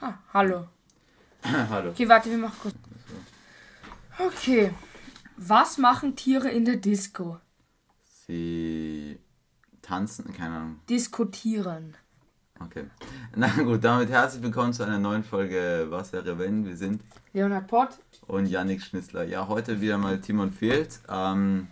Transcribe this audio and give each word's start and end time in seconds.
Ah, 0.00 0.14
hallo. 0.32 0.66
Hallo. 1.44 1.90
Okay, 1.90 2.08
warte, 2.08 2.30
wir 2.30 2.36
machen 2.38 2.56
kurz. 2.60 2.74
Okay. 4.18 4.72
Was 5.36 5.78
machen 5.78 6.14
Tiere 6.16 6.50
in 6.50 6.64
der 6.66 6.76
Disco? 6.76 7.38
Sie 8.26 9.18
tanzen, 9.80 10.32
keine 10.34 10.56
Ahnung. 10.56 10.80
Diskutieren. 10.88 11.96
Okay. 12.60 12.84
Na 13.34 13.48
gut, 13.48 13.82
damit 13.82 14.10
herzlich 14.10 14.42
willkommen 14.42 14.74
zu 14.74 14.82
einer 14.82 14.98
neuen 14.98 15.24
Folge 15.24 15.86
Was 15.88 16.12
wäre 16.12 16.38
wenn? 16.38 16.66
Wir 16.66 16.76
sind 16.76 17.02
Leonhard 17.32 17.66
Pott. 17.68 17.98
und 18.26 18.44
Yannick 18.46 18.82
Schnitzler. 18.82 19.24
Ja, 19.24 19.48
heute 19.48 19.80
wieder 19.80 19.96
mal 19.96 20.20
Timon 20.20 20.52
fehlt. 20.52 21.00
Ähm, 21.08 21.68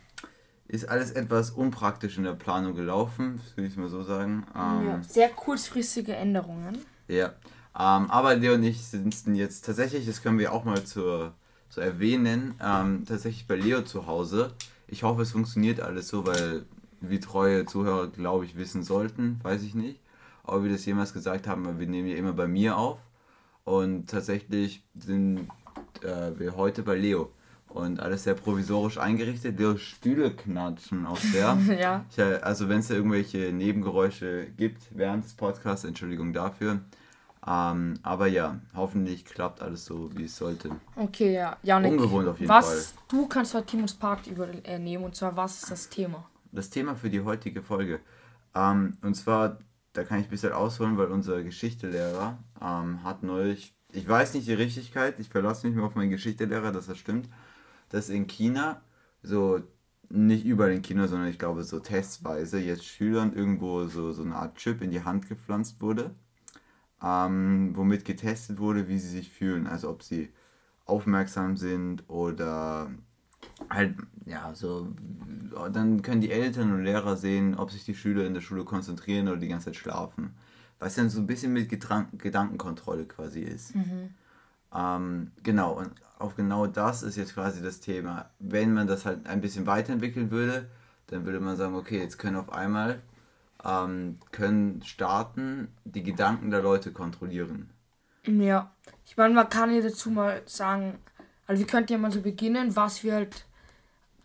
ist 0.66 0.88
alles 0.88 1.10
etwas 1.10 1.50
unpraktisch 1.50 2.16
in 2.16 2.24
der 2.24 2.32
Planung 2.32 2.74
gelaufen, 2.74 3.38
würde 3.54 3.68
ich 3.68 3.76
mal 3.76 3.90
so 3.90 4.02
sagen. 4.02 4.46
Ähm, 4.56 4.86
Ja, 4.86 5.02
sehr 5.02 5.29
kurzfristige 5.29 6.14
Änderungen. 6.16 6.79
Ja, 7.06 7.34
ähm, 7.79 8.10
aber 8.10 8.34
Leo 8.34 8.54
und 8.54 8.64
ich 8.64 8.84
sitzen 8.84 9.34
jetzt 9.34 9.64
tatsächlich, 9.64 10.06
das 10.06 10.23
können 10.23 10.38
wir 10.38 10.52
auch 10.52 10.64
mal 10.64 10.82
zur, 10.84 11.32
zu 11.68 11.80
erwähnen, 11.80 12.54
ähm, 12.62 13.04
tatsächlich 13.06 13.46
bei 13.46 13.56
Leo 13.56 13.82
zu 13.82 14.06
Hause. 14.06 14.52
Ich 14.88 15.02
hoffe, 15.02 15.23
es 15.23 15.32
funktioniert 15.32 15.80
alles 15.80 16.09
so, 16.09 16.27
weil 16.27 16.64
wie 17.01 17.20
treue 17.20 17.66
Zuhörer, 17.66 18.09
glaube 18.09 18.45
ich, 18.45 18.56
wissen 18.56 18.82
sollten, 18.82 19.38
weiß 19.42 19.62
ich 19.62 19.74
nicht. 19.74 20.01
Ob 20.45 20.64
wir 20.64 20.73
das 20.73 20.87
jemals 20.87 21.12
gesagt 21.12 21.46
haben, 21.46 21.64
weil 21.66 21.78
wir 21.78 21.87
nehmen 21.87 22.09
ja 22.09 22.16
immer 22.16 22.32
bei 22.32 22.48
mir 22.48 22.77
auf. 22.77 22.98
Und 23.64 24.09
tatsächlich 24.09 24.82
sind 24.98 25.48
äh, 26.02 26.38
wir 26.38 26.56
heute 26.56 26.82
bei 26.82 26.96
Leo. 26.96 27.30
Und 27.68 28.01
alles 28.01 28.24
sehr 28.24 28.34
provisorisch 28.34 28.96
eingerichtet. 28.96 29.59
Leos 29.59 29.82
Stühle 29.82 30.30
knatschen 30.34 31.04
auch 31.06 31.18
sehr. 31.18 31.59
Ja. 31.79 32.04
Ich, 32.10 32.18
äh, 32.18 32.37
also 32.37 32.68
wenn 32.68 32.80
es 32.80 32.88
da 32.88 32.95
irgendwelche 32.95 33.52
Nebengeräusche 33.52 34.46
gibt 34.56 34.82
während 34.90 35.24
des 35.24 35.34
Podcasts, 35.34 35.84
Entschuldigung 35.84 36.32
dafür. 36.32 36.80
Ähm, 37.47 37.98
aber 38.02 38.27
ja, 38.27 38.60
hoffentlich 38.74 39.24
klappt 39.24 39.62
alles 39.62 39.84
so, 39.84 40.10
wie 40.16 40.24
es 40.24 40.37
sollte. 40.37 40.70
Okay, 40.96 41.34
ja. 41.34 41.56
Janik, 41.62 41.93
Ungewohnt 41.93 42.29
auf 42.29 42.38
jeden 42.40 42.49
was, 42.49 42.95
Du 43.09 43.26
kannst 43.26 43.54
heute 43.54 43.66
Timos 43.66 43.95
Part 43.95 44.26
übernehmen 44.26 45.04
und 45.04 45.15
zwar, 45.15 45.37
was 45.37 45.62
ist 45.62 45.71
das 45.71 45.88
Thema? 45.88 46.29
Das 46.52 46.71
Thema 46.71 46.95
für 46.96 47.10
die 47.10 47.21
heutige 47.21 47.62
Folge. 47.62 48.01
Ähm, 48.54 48.99
und 49.02 49.15
zwar, 49.15 49.59
da 49.93 50.04
kann 50.04 50.21
ich 50.21 50.27
ein 50.27 50.30
bisschen 50.30 50.52
ausholen, 50.52 50.99
weil 50.99 51.07
unser 51.07 51.43
Geschichtelehrer 51.43 52.38
ähm, 52.60 53.02
hat 53.04 53.23
neulich, 53.23 53.74
ich 53.93 54.09
weiß 54.09 54.34
nicht 54.34 54.49
die 54.49 54.55
Richtigkeit, 54.55 55.18
ich 55.21 55.29
verlasse 55.29 55.66
mich 55.66 55.77
mal 55.77 55.84
auf 55.84 55.95
meinen 55.95 56.10
Geschichtelehrer, 56.10 56.73
dass 56.73 56.87
das 56.87 56.99
stimmt, 56.99 57.29
dass 57.88 58.09
in 58.09 58.27
China 58.27 58.82
so 59.23 59.60
nicht 60.10 60.45
überall 60.45 60.73
in 60.73 60.82
China, 60.82 61.07
sondern 61.07 61.29
ich 61.29 61.38
glaube 61.38 61.62
so 61.65 61.80
testweise 61.80 62.59
jetzt 62.59 62.84
Schülern 62.84 63.32
irgendwo 63.34 63.84
so, 63.87 64.12
so 64.12 64.22
eine 64.22 64.37
Art 64.37 64.56
Chip 64.56 64.81
in 64.81 64.91
die 64.91 65.05
Hand 65.05 65.28
gepflanzt 65.28 65.81
wurde, 65.81 66.15
ähm, 67.03 67.72
womit 67.75 68.04
getestet 68.04 68.59
wurde, 68.59 68.88
wie 68.88 68.99
sie 68.99 69.09
sich 69.09 69.31
fühlen. 69.31 69.66
Also 69.66 69.91
ob 69.91 70.03
sie 70.03 70.31
aufmerksam 70.84 71.56
sind 71.56 72.09
oder 72.09 72.91
halt, 73.71 73.94
ja, 74.27 74.55
so, 74.55 74.88
dann 75.72 76.03
können 76.03 76.21
die 76.21 76.31
Eltern 76.31 76.72
und 76.72 76.84
Lehrer 76.84 77.16
sehen, 77.16 77.55
ob 77.56 77.71
sich 77.71 77.84
die 77.84 77.94
Schüler 77.94 78.27
in 78.27 78.34
der 78.34 78.41
Schule 78.41 78.65
konzentrieren 78.65 79.28
oder 79.28 79.37
die 79.38 79.49
ganze 79.49 79.66
Zeit 79.66 79.77
schlafen. 79.77 80.34
Was 80.78 80.94
dann 80.94 81.10
so 81.10 81.21
ein 81.21 81.27
bisschen 81.27 81.53
mit 81.53 81.69
Getran 81.69 82.09
Gedankenkontrolle 82.16 83.05
quasi 83.06 83.41
ist. 83.41 83.75
Ähm, 84.75 85.33
genau, 85.43 85.72
und 85.72 85.91
auf 86.19 86.37
genau 86.37 86.66
das 86.66 87.03
ist 87.03 87.16
jetzt 87.16 87.34
quasi 87.34 87.62
das 87.62 87.81
Thema. 87.81 88.31
Wenn 88.38 88.75
man 88.75 88.87
das 88.87 89.05
halt 89.05 89.27
ein 89.27 89.41
bisschen 89.41 89.66
weiterentwickeln 89.66 90.31
würde, 90.31 90.69
dann 91.09 91.25
würde 91.25 91.41
man 91.41 91.56
sagen, 91.56 91.75
okay, 91.75 91.99
jetzt 91.99 92.19
können 92.19 92.37
auf 92.37 92.53
einmal 92.53 93.00
ähm, 93.64 94.19
können 94.32 94.82
Staaten 94.82 95.69
die 95.84 96.03
Gedanken 96.03 96.50
der 96.50 96.62
Leute 96.62 96.92
kontrollieren. 96.92 97.70
Ja. 98.26 98.72
Ich 99.06 99.16
meine, 99.16 99.34
man 99.34 99.48
kann 99.48 99.75
ja 99.75 99.81
dazu 99.81 100.10
mal 100.10 100.42
sagen, 100.47 100.98
also 101.47 101.60
wir 101.60 101.66
könnten 101.66 101.92
ja 101.92 101.98
mal 101.98 102.12
so 102.12 102.20
beginnen, 102.20 102.76
was 102.76 103.03
wir 103.03 103.15
halt 103.15 103.44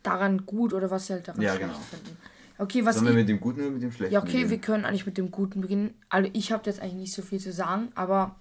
daran 0.04 0.46
gut 0.46 0.74
oder 0.74 0.92
was 0.92 1.08
wir 1.10 1.16
halt 1.18 1.28
daran 1.28 1.42
Ja, 1.42 1.56
schlecht 1.56 1.68
genau. 1.68 1.80
finden. 1.80 2.18
Okay, 2.58 2.86
was 2.86 2.96
Sollen 2.96 3.08
wir 3.08 3.14
mit 3.16 3.30
dem 3.30 3.40
Guten 3.40 3.62
oder 3.62 3.72
mit 3.72 3.82
dem 3.82 3.92
Schlechten 3.92 4.14
Ja, 4.14 4.22
okay, 4.22 4.34
wir 4.34 4.44
beginnen? 4.44 4.62
können 4.62 4.86
eigentlich 4.86 5.06
mit 5.06 5.18
dem 5.18 5.32
Guten 5.32 5.62
beginnen. 5.62 5.96
Also 6.10 6.30
ich 6.34 6.52
habe 6.52 6.64
jetzt 6.66 6.82
eigentlich 6.82 6.94
nicht 6.96 7.14
so 7.14 7.22
viel 7.22 7.40
zu 7.40 7.52
sagen, 7.52 7.92
aber 7.96 8.36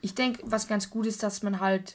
ich 0.00 0.14
denke, 0.14 0.42
was 0.44 0.66
ganz 0.66 0.90
gut 0.90 1.06
ist, 1.06 1.22
dass 1.22 1.42
man 1.42 1.60
halt 1.60 1.94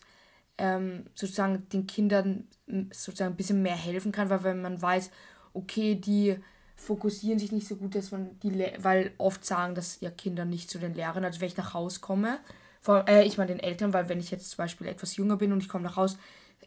ähm, 0.58 1.06
sozusagen 1.16 1.68
den 1.70 1.88
Kindern 1.88 2.48
sozusagen 2.92 3.34
ein 3.34 3.38
bisschen 3.38 3.62
mehr 3.62 3.76
helfen 3.76 4.12
kann, 4.12 4.30
weil 4.30 4.44
wenn 4.44 4.62
man 4.62 4.82
weiß, 4.82 5.10
okay, 5.54 5.96
die 5.96 6.38
fokussieren 6.80 7.40
sich 7.40 7.52
nicht 7.52 7.68
so 7.68 7.76
gut, 7.76 7.94
dass 7.94 8.12
man 8.12 8.40
die, 8.40 8.50
Le 8.50 8.74
weil 8.80 9.12
oft 9.18 9.46
sagen, 9.46 9.76
dass 9.76 10.00
ja 10.02 10.10
Kinder 10.10 10.46
nicht 10.46 10.72
zu 10.72 10.80
den 10.80 10.96
Lehrern, 10.96 11.26
also 11.26 11.42
wenn 11.42 11.48
ich 11.48 11.58
nach 11.58 11.74
Hause 11.74 12.00
komme, 12.00 12.40
vor, 12.82 13.08
äh, 13.08 13.26
ich 13.26 13.38
meine 13.38 13.52
den 13.52 13.60
Eltern, 13.60 13.94
weil 13.94 14.10
wenn 14.10 14.20
ich 14.20 14.32
jetzt 14.32 14.52
zum 14.52 14.58
Beispiel 14.58 14.88
etwas 14.88 15.18
jünger 15.18 15.38
bin 15.38 15.52
und 15.52 15.62
ich 15.62 15.70
komme 15.70 15.84
nach 15.84 15.98
Hause, 15.98 16.18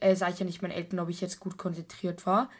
äh, 0.00 0.14
sage 0.14 0.34
ich 0.34 0.38
ja 0.38 0.46
nicht 0.46 0.62
meinen 0.62 0.72
Eltern, 0.72 1.00
ob 1.00 1.08
ich 1.08 1.20
jetzt 1.20 1.40
gut 1.40 1.56
konzentriert 1.56 2.26
war. 2.26 2.50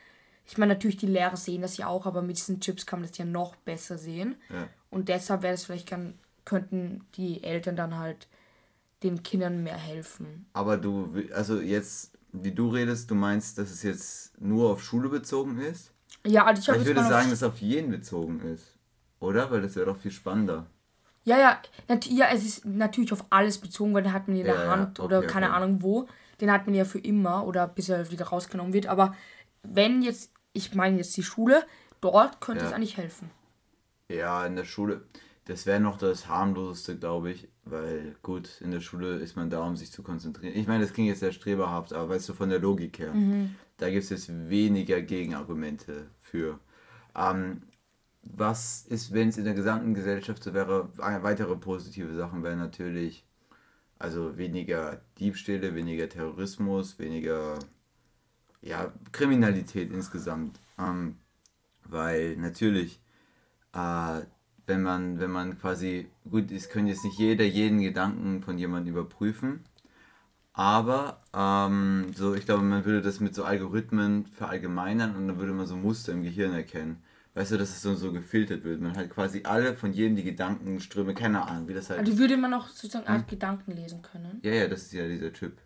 Ich 0.46 0.58
meine, 0.58 0.74
natürlich, 0.74 0.96
die 0.96 1.06
Lehrer 1.06 1.36
sehen 1.36 1.62
das 1.62 1.76
ja 1.76 1.86
auch, 1.86 2.06
aber 2.06 2.22
mit 2.22 2.36
diesen 2.36 2.60
Chips 2.60 2.86
kann 2.86 3.00
man 3.00 3.08
das 3.08 3.18
ja 3.18 3.24
noch 3.24 3.54
besser 3.56 3.98
sehen. 3.98 4.36
Ja. 4.50 4.69
Und 4.90 5.08
deshalb 5.08 5.42
wäre 5.42 5.54
es 5.54 5.64
vielleicht, 5.64 5.88
kann, 5.88 6.19
könnten 6.44 7.04
die 7.14 7.44
Eltern 7.44 7.76
dann 7.76 7.98
halt 7.98 8.26
den 9.02 9.22
Kindern 9.22 9.62
mehr 9.62 9.76
helfen. 9.76 10.46
Aber 10.52 10.76
du, 10.78 11.12
also 11.34 11.60
jetzt, 11.60 12.12
wie 12.32 12.52
du 12.52 12.69
redest, 12.69 13.10
du 13.10 13.14
meinst, 13.14 13.58
dass 13.58 13.70
es 13.70 13.82
jetzt 13.82 14.40
nur 14.40 14.70
auf 14.70 14.82
Schule 14.82 15.08
bezogen 15.08 15.60
ist? 15.60 15.91
Ja, 16.27 16.44
also 16.47 16.60
ich 16.62 16.69
habe 16.69 16.78
ich 16.78 16.87
würde 16.87 17.00
sagen, 17.03 17.31
dass 17.31 17.38
es 17.38 17.43
auf 17.43 17.59
jeden 17.60 17.91
bezogen 17.91 18.41
ist. 18.41 18.77
Oder? 19.21 19.50
Weil 19.50 19.62
das 19.62 19.75
wäre 19.77 19.87
doch 19.87 19.97
viel 19.97 20.10
spannender. 20.10 20.66
ja, 21.25 21.38
ja, 21.38 21.60
ja, 22.09 22.27
es 22.33 22.44
ist 22.44 22.65
natürlich 22.65 23.12
auf 23.12 23.25
alles 23.31 23.59
bezogen, 23.59 23.94
weil 23.94 24.03
den 24.03 24.12
hat 24.12 24.28
man 24.28 24.37
in 24.37 24.44
der 24.44 24.55
Ja, 24.55 24.65
ja, 24.65 24.71
Hand 24.71 25.00
oder 25.00 25.19
okay, 25.19 25.27
keine 25.28 25.47
okay. 25.47 25.56
Ahnung 25.56 25.82
wo. 25.82 26.09
Den 26.41 26.50
hat 26.50 26.66
man 26.66 26.75
ja 26.75 26.84
für 26.84 26.99
immer 26.99 27.47
oder 27.47 27.69
bis 27.69 27.88
er 27.88 28.11
wieder 28.11 28.27
rausgenommen 28.27 28.72
wird. 28.72 28.87
Aber 28.87 29.15
wenn 29.62 30.03
jetzt, 30.03 30.32
ich 30.53 30.75
meine 30.75 30.97
jetzt 30.97 31.16
die 31.16 31.22
Schule, 31.22 31.65
dort 32.00 32.41
könnte 32.41 32.65
Ja. 32.65 32.71
es 32.71 32.75
eigentlich 32.75 32.97
helfen. 32.97 33.31
Ja, 34.09 34.44
in 34.47 34.56
der 34.56 34.65
Schule, 34.65 35.03
das 35.44 35.66
wäre 35.66 35.81
noch 35.81 35.99
das 35.99 36.28
harmloseste, 36.28 36.97
glaube 36.99 37.31
ich. 37.32 37.49
Weil, 37.65 38.16
gut, 38.22 38.61
in 38.61 38.72
der 38.72 38.81
Schule 38.81 39.19
ist 39.19 39.37
man 39.37 39.49
da, 39.49 39.61
um 39.65 39.77
sich 39.77 39.93
zu 39.93 40.03
konzentrieren. 40.03 40.56
Ich 40.56 40.66
meine, 40.66 40.82
das 40.84 40.93
klingt 40.93 41.09
jetzt 41.09 41.21
sehr 41.21 41.31
streberhaft, 41.32 41.93
aber 41.93 42.09
weißt 42.09 42.28
du, 42.28 42.34
von 42.34 42.49
der 42.49 42.59
Logik 42.59 42.99
her, 42.99 43.12
da 43.77 43.91
gibt 43.91 44.05
es 44.05 44.10
jetzt 44.10 44.50
weniger 44.50 45.03
Gegenargumente 45.03 46.06
für. 46.21 46.59
Ähm, 47.15 47.62
was 48.22 48.87
ist, 48.87 49.12
wenn 49.12 49.28
es 49.28 49.38
in 49.38 49.44
der 49.44 49.55
gesamten 49.55 49.94
Gesellschaft 49.94 50.43
so 50.43 50.55
wäre, 50.55 50.91
weitere 50.97 51.56
positive 51.56 52.15
Sachen 52.15 52.43
wären 52.43 52.59
natürlich, 52.59 53.25
also 53.99 54.37
weniger 54.37 55.00
Diebstähle, 55.19 55.75
weniger 55.75 56.09
Terrorismus, 56.09 56.99
weniger 56.99 57.59
ja, 58.62 58.93
Kriminalität 59.12 59.91
insgesamt. 59.93 60.61
Ähm, 60.78 61.16
weil 61.84 62.37
natürlich, 62.37 63.00
äh, 63.75 64.21
wenn 64.66 64.82
man, 64.82 65.19
wenn 65.19 65.31
man 65.31 65.59
quasi, 65.59 66.09
gut, 66.31 66.50
es 66.53 66.69
können 66.69 66.87
jetzt 66.87 67.05
nicht 67.05 67.19
jeder 67.19 67.44
jeden 67.44 67.81
Gedanken 67.81 68.43
von 68.43 68.59
jemandem 68.59 68.94
überprüfen, 68.94 69.65
aber 70.54 71.22
ähm, 71.34 72.12
so, 72.14 72.34
ich 72.34 72.44
glaube, 72.44 72.62
man 72.62 72.84
würde 72.84 73.02
das 73.02 73.20
mit 73.20 73.34
so 73.34 73.44
Algorithmen 73.44 74.26
verallgemeinern 74.26 75.16
und 75.16 75.28
dann 75.28 75.38
würde 75.38 75.52
man 75.52 75.66
so 75.66 75.76
Muster 75.76 76.12
im 76.12 76.22
Gehirn 76.22 76.52
erkennen. 76.52 77.02
Weißt 77.34 77.50
du, 77.52 77.56
dass 77.56 77.70
es 77.70 77.80
so, 77.80 77.94
so 77.94 78.12
gefiltert 78.12 78.62
wird. 78.62 78.82
Man 78.82 78.94
halt 78.94 79.08
quasi 79.08 79.42
alle 79.44 79.74
von 79.74 79.94
jedem 79.94 80.16
die 80.16 80.22
Gedankenströme, 80.22 81.14
keine 81.14 81.40
Ahnung, 81.46 81.66
wie 81.68 81.72
das 81.74 81.88
halt. 81.88 82.00
Also 82.00 82.18
würde 82.18 82.36
man 82.36 82.52
auch 82.52 82.68
sozusagen 82.68 83.06
Hm? 83.08 83.14
Art 83.14 83.28
Gedanken 83.28 83.72
lesen 83.72 84.02
können. 84.02 84.38
ja, 84.42 84.52
ja, 84.52 84.68
das 84.68 84.82
ist 84.82 84.92
ja 84.92 85.08
dieser 85.08 85.32
Chip. 85.32 85.56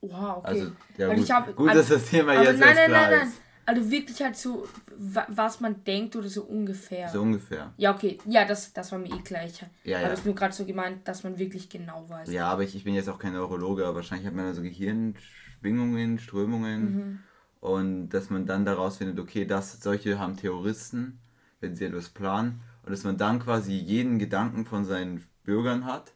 Wow, 0.00 0.38
okay. 0.38 0.46
Also, 0.48 0.72
ja, 0.96 1.08
gut, 1.14 1.24
ich 1.24 1.30
hab- 1.30 1.54
gut 1.56 1.68
also- 1.68 1.80
dass 1.80 1.88
das 2.00 2.10
Thema 2.10 2.34
jetzt 2.34 2.58
nein, 2.58 2.74
nein, 2.74 2.86
klar 2.88 3.10
nein, 3.10 3.18
nein. 3.20 3.28
ist. 3.28 3.40
Also 3.68 3.90
wirklich 3.90 4.22
halt 4.22 4.34
so, 4.36 4.66
wa- 4.96 5.26
was 5.28 5.60
man 5.60 5.84
denkt 5.84 6.16
oder 6.16 6.28
so 6.28 6.42
ungefähr. 6.44 7.08
So 7.12 7.20
ungefähr. 7.20 7.70
Ja, 7.76 7.94
okay. 7.94 8.18
Ja, 8.26 8.46
das, 8.46 8.72
das 8.72 8.90
war 8.92 8.98
mir 8.98 9.08
eh 9.10 9.18
gleich. 9.22 9.60
Ja, 9.84 9.98
Aber 9.98 10.06
ja. 10.08 10.12
es 10.14 10.20
ist 10.20 10.24
nur 10.24 10.34
gerade 10.34 10.54
so 10.54 10.64
gemeint, 10.64 11.06
dass 11.06 11.22
man 11.22 11.38
wirklich 11.38 11.68
genau 11.68 12.08
weiß. 12.08 12.30
Ja, 12.30 12.48
aber 12.48 12.62
ich, 12.62 12.74
ich 12.74 12.84
bin 12.84 12.94
jetzt 12.94 13.10
auch 13.10 13.18
kein 13.18 13.34
Neurologe, 13.34 13.84
aber 13.86 13.96
wahrscheinlich 13.96 14.26
hat 14.26 14.34
man 14.34 14.46
da 14.46 14.54
so 14.54 14.62
Gehirnschwingungen, 14.62 16.18
Strömungen 16.18 16.82
Mhm. 16.96 17.18
und 17.60 18.08
dass 18.10 18.30
man 18.30 18.46
dann 18.46 18.64
daraus 18.64 18.96
findet, 18.96 19.18
okay, 19.18 19.44
das, 19.44 19.80
solche 19.82 20.18
haben 20.18 20.36
Terroristen, 20.36 21.18
wenn 21.60 21.76
sie 21.76 21.84
etwas 21.84 22.08
planen 22.08 22.60
und 22.84 22.92
dass 22.92 23.04
man 23.04 23.18
dann 23.18 23.38
quasi 23.38 23.72
jeden 23.74 24.18
Gedanken 24.18 24.64
von 24.64 24.86
seinen 24.86 25.26
Bürgern 25.44 25.84
hat 25.84 26.14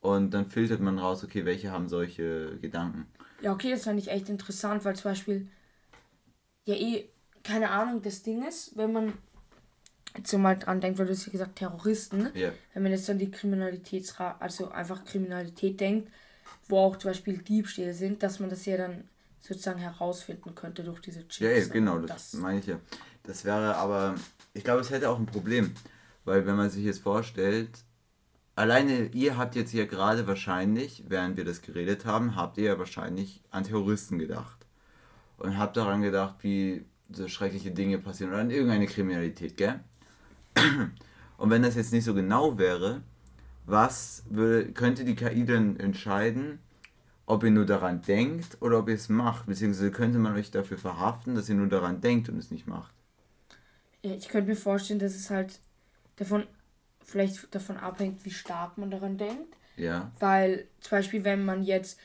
und 0.00 0.32
dann 0.34 0.46
filtert 0.46 0.80
man 0.80 0.98
raus, 0.98 1.24
okay, 1.24 1.44
welche 1.46 1.70
haben 1.72 1.88
solche 1.88 2.58
Gedanken. 2.60 3.06
Ja, 3.40 3.52
okay, 3.52 3.70
das 3.70 3.84
fand 3.84 3.98
ich 4.00 4.08
echt 4.10 4.28
interessant, 4.28 4.84
weil 4.84 4.96
zum 4.96 5.10
Beispiel, 5.10 5.48
ja 6.64 6.74
eh, 6.74 7.08
keine 7.42 7.70
Ahnung, 7.70 8.02
das 8.02 8.22
Ding 8.22 8.46
ist, 8.46 8.76
wenn 8.76 8.92
man 8.92 9.12
jetzt 10.16 10.30
so 10.30 10.38
mal 10.38 10.56
dran 10.58 10.80
denkt, 10.80 10.98
weil 10.98 11.06
du 11.06 11.12
hast 11.12 11.26
ja 11.26 11.32
gesagt, 11.32 11.56
Terroristen, 11.56 12.30
Ja. 12.34 12.52
wenn 12.72 12.82
man 12.82 12.92
jetzt 12.92 13.08
an 13.10 13.18
die 13.18 13.30
Kriminalitätsra 13.30 14.36
also 14.40 14.70
einfach 14.70 15.04
Kriminalität 15.04 15.80
denkt, 15.80 16.10
wo 16.68 16.78
auch 16.78 16.96
zum 16.96 17.10
Beispiel 17.10 17.38
Diebstähle 17.38 17.94
sind, 17.94 18.22
dass 18.22 18.40
man 18.40 18.48
das 18.48 18.64
ja 18.64 18.76
dann 18.76 19.08
sozusagen 19.40 19.80
herausfinden 19.80 20.54
könnte 20.54 20.82
durch 20.84 21.00
diese 21.00 21.20
Chips. 21.28 21.40
Ja, 21.40 21.50
ja, 21.50 21.66
genau, 21.66 21.96
Und 21.96 22.08
das, 22.08 22.32
meine 22.34 22.60
ich 22.60 22.66
ja. 22.66 22.80
Das 23.24 23.44
wäre 23.44 23.76
aber, 23.76 24.14
ich 24.54 24.64
glaube, 24.64 24.80
es 24.80 24.90
hätte 24.90 25.10
auch 25.10 25.18
ein 25.18 25.26
Problem, 25.26 25.74
weil 26.24 26.46
wenn 26.46 26.56
man 26.56 26.70
sich 26.70 26.84
jetzt 26.84 27.00
vorstellt, 27.00 27.70
alleine 28.54 29.06
ihr 29.08 29.36
habt 29.36 29.54
jetzt 29.56 29.70
hier 29.70 29.86
gerade 29.86 30.26
wahrscheinlich, 30.26 31.04
während 31.08 31.36
wir 31.36 31.44
das 31.44 31.60
geredet 31.60 32.06
haben, 32.06 32.36
habt 32.36 32.56
ihr 32.56 32.64
ja 32.64 32.78
wahrscheinlich 32.78 33.42
an 33.50 33.64
Terroristen 33.64 34.18
gedacht. 34.18 34.63
Und 35.38 35.58
habt 35.58 35.76
daran 35.76 36.02
gedacht, 36.02 36.36
wie 36.40 36.84
so 37.10 37.28
schreckliche 37.28 37.70
Dinge 37.70 37.98
passieren 37.98 38.32
oder 38.32 38.42
an 38.42 38.50
irgendeine 38.50 38.86
Kriminalität, 38.86 39.56
gell? 39.56 39.80
Und 41.36 41.50
wenn 41.50 41.62
das 41.62 41.74
jetzt 41.74 41.92
nicht 41.92 42.04
so 42.04 42.14
genau 42.14 42.58
wäre, 42.58 43.02
was 43.66 44.24
würde, 44.30 44.72
könnte 44.72 45.04
die 45.04 45.16
KI 45.16 45.44
dann 45.44 45.78
entscheiden, 45.78 46.60
ob 47.26 47.42
ihr 47.42 47.50
nur 47.50 47.66
daran 47.66 48.02
denkt 48.02 48.58
oder 48.60 48.78
ob 48.78 48.88
ihr 48.88 48.94
es 48.94 49.08
macht? 49.08 49.46
Beziehungsweise 49.46 49.90
könnte 49.90 50.18
man 50.18 50.34
euch 50.36 50.50
dafür 50.50 50.78
verhaften, 50.78 51.34
dass 51.34 51.48
ihr 51.48 51.54
nur 51.54 51.68
daran 51.68 52.00
denkt 52.00 52.28
und 52.28 52.38
es 52.38 52.50
nicht 52.50 52.66
macht? 52.66 52.92
Ja, 54.02 54.12
ich 54.12 54.28
könnte 54.28 54.50
mir 54.50 54.56
vorstellen, 54.56 55.00
dass 55.00 55.14
es 55.14 55.30
halt 55.30 55.58
davon 56.16 56.46
vielleicht 57.00 57.54
davon 57.54 57.76
abhängt, 57.76 58.24
wie 58.24 58.30
stark 58.30 58.78
man 58.78 58.90
daran 58.90 59.18
denkt. 59.18 59.56
Ja. 59.76 60.12
Weil 60.20 60.66
zum 60.80 60.98
Beispiel, 60.98 61.24
wenn 61.24 61.44
man 61.44 61.62
jetzt 61.62 61.98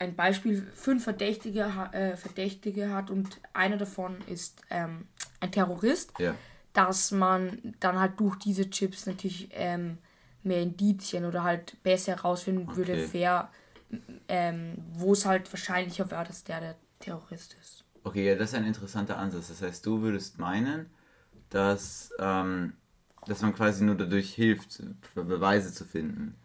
ein 0.00 0.16
Beispiel 0.16 0.66
fünf 0.74 1.04
Verdächtige, 1.04 1.60
äh, 1.92 2.16
Verdächtige 2.16 2.90
hat 2.92 3.10
und 3.10 3.38
einer 3.52 3.76
davon 3.76 4.16
ist 4.26 4.62
ähm, 4.70 5.06
ein 5.40 5.52
Terrorist, 5.52 6.12
Ja. 6.18 6.34
dass 6.72 7.12
man 7.12 7.74
dann 7.80 8.00
halt 8.00 8.18
durch 8.18 8.36
diese 8.36 8.68
Chips 8.70 9.06
natürlich 9.06 9.50
ähm, 9.52 9.98
mehr 10.42 10.62
Indizien 10.62 11.24
oder 11.26 11.44
halt 11.44 11.80
besser 11.82 12.16
herausfinden 12.16 12.74
würde, 12.74 12.92
Okay. 12.94 13.08
wer, 13.12 13.50
ähm, 14.28 14.78
wo 14.94 15.12
es 15.12 15.26
halt 15.26 15.52
wahrscheinlicher 15.52 16.10
wäre, 16.10 16.24
dass 16.24 16.44
der 16.44 16.60
der 16.60 16.76
Terrorist 16.98 17.56
ist. 17.60 17.84
Okay, 18.02 18.26
ja, 18.26 18.34
das 18.36 18.50
ist 18.50 18.54
ein 18.54 18.64
interessanter 18.64 19.18
Ansatz. 19.18 19.48
Das 19.48 19.60
heißt, 19.60 19.84
du 19.84 20.00
würdest 20.00 20.38
meinen, 20.38 20.86
dass, 21.50 22.10
ähm, 22.18 22.72
dass 23.26 23.42
man 23.42 23.54
quasi 23.54 23.84
nur 23.84 23.96
dadurch 23.96 24.32
hilft, 24.32 24.82
Be- 25.14 25.24
Beweise 25.24 25.72
zu 25.74 25.84
finden. 25.84 26.36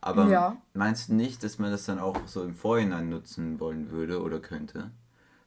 Aber 0.00 0.30
Ja. 0.30 0.56
meinst 0.74 1.08
du 1.08 1.14
nicht, 1.14 1.42
dass 1.42 1.58
man 1.58 1.70
das 1.70 1.84
dann 1.84 1.98
auch 1.98 2.16
so 2.26 2.42
im 2.42 2.54
Vorhinein 2.54 3.08
nutzen 3.08 3.58
wollen 3.60 3.90
würde 3.90 4.22
oder 4.22 4.40
könnte? 4.40 4.90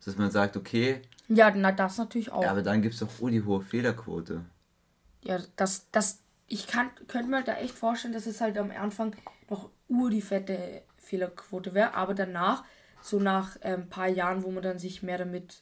Dass 0.04 0.18
man 0.18 0.32
sagt, 0.32 0.58
okay, 0.58 1.02
Ja, 1.28 1.52
na 1.52 1.72
das 1.72 1.98
natürlich 1.98 2.32
auch. 2.32 2.44
ja, 2.44 2.52
aber 2.52 2.62
dann 2.62 2.82
gibt 2.82 2.94
es 2.96 3.00
doch 3.00 3.10
oh, 3.22 3.30
die 3.30 3.44
hohe 3.44 3.62
Fehlerquote. 3.62 4.44
Ja, 5.24 5.40
das, 5.56 5.88
das, 5.92 6.20
ich 6.48 6.68
kann, 6.68 6.90
könnte 7.08 7.30
mir 7.30 7.44
da 7.44 7.54
echt 7.54 7.76
vorstellen, 7.76 8.14
dass 8.14 8.26
es 8.26 8.42
halt 8.42 8.58
am 8.58 8.72
Anfang 8.72 9.16
noch 9.50 9.70
ur 9.88 10.10
die 10.10 10.22
fette 10.22 10.82
Fehlerquote 10.98 11.74
wäre, 11.74 11.94
aber 11.94 12.14
danach, 12.14 12.64
so 13.02 13.20
nach 13.20 13.60
ein 13.62 13.90
paar 13.90 14.08
Jahren, 14.08 14.44
wo 14.44 14.52
man 14.52 14.64
dann 14.64 14.80
sich 14.80 15.04
mehr 15.04 15.18
damit 15.18 15.62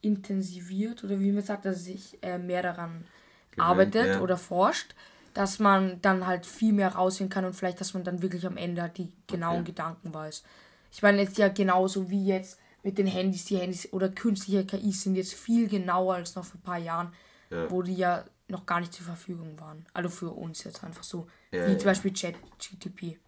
intensiviert 0.00 1.04
oder 1.04 1.18
wie 1.20 1.32
man 1.32 1.42
sagt, 1.42 1.64
dass 1.64 1.84
sich 1.84 2.18
äh, 2.22 2.38
mehr 2.38 2.62
daran 2.62 3.04
Gewöhnt, 3.50 3.68
arbeitet 3.68 4.06
ja. 4.06 4.20
oder 4.20 4.36
forscht, 4.36 4.94
dass 5.34 5.58
man 5.58 6.00
dann 6.02 6.26
halt 6.26 6.46
viel 6.46 6.72
mehr 6.72 6.94
rausfinden 6.94 7.32
kann 7.32 7.44
und 7.44 7.54
vielleicht, 7.54 7.80
dass 7.80 7.94
man 7.94 8.04
dann 8.04 8.22
wirklich 8.22 8.46
am 8.46 8.56
Ende 8.56 8.82
halt 8.82 8.98
die 8.98 9.12
genauen 9.26 9.60
Okay. 9.60 9.70
Gedanken 9.72 10.12
weiß. 10.14 10.42
Ich 10.90 11.02
meine, 11.02 11.22
jetzt 11.22 11.38
ja 11.38 11.48
genauso 11.48 12.10
wie 12.10 12.26
jetzt 12.26 12.58
mit 12.82 12.98
den 12.98 13.06
Handys, 13.06 13.44
die 13.44 13.56
Handys 13.58 13.92
oder 13.92 14.08
künstliche 14.08 14.64
KIs 14.64 15.02
sind 15.02 15.16
jetzt 15.16 15.34
viel 15.34 15.68
genauer 15.68 16.14
als 16.14 16.34
noch 16.34 16.44
vor 16.44 16.58
ein 16.58 16.62
paar 16.62 16.78
Jahren, 16.78 17.12
Ja. 17.50 17.70
wo 17.70 17.82
die 17.82 17.94
ja 17.94 18.24
noch 18.48 18.64
gar 18.66 18.80
nicht 18.80 18.94
zur 18.94 19.04
Verfügung 19.04 19.58
waren. 19.60 19.84
Also 19.92 20.08
für 20.08 20.30
uns 20.30 20.64
jetzt 20.64 20.82
einfach 20.82 21.02
so. 21.02 21.26
Ja, 21.52 21.66
wie 21.66 21.72
ja. 21.72 21.78
zum 21.78 21.86
Beispiel 21.86 22.12
ChatGTP. 22.12 23.18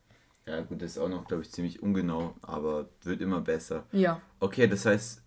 Ja, 0.47 0.61
gut, 0.63 0.81
das 0.83 0.93
ist 0.93 0.99
auch 0.99 1.09
noch, 1.09 1.27
glaube 1.29 1.43
ich, 1.43 1.51
ziemlich 1.53 1.83
ungenau, 1.83 2.35
aber 2.43 2.89
wird 3.03 3.21
immer 3.21 3.41
besser. 3.41 3.85
Ja. 3.93 4.21
Okay, 4.41 4.67
das 4.67 4.87
heißt, 4.87 5.23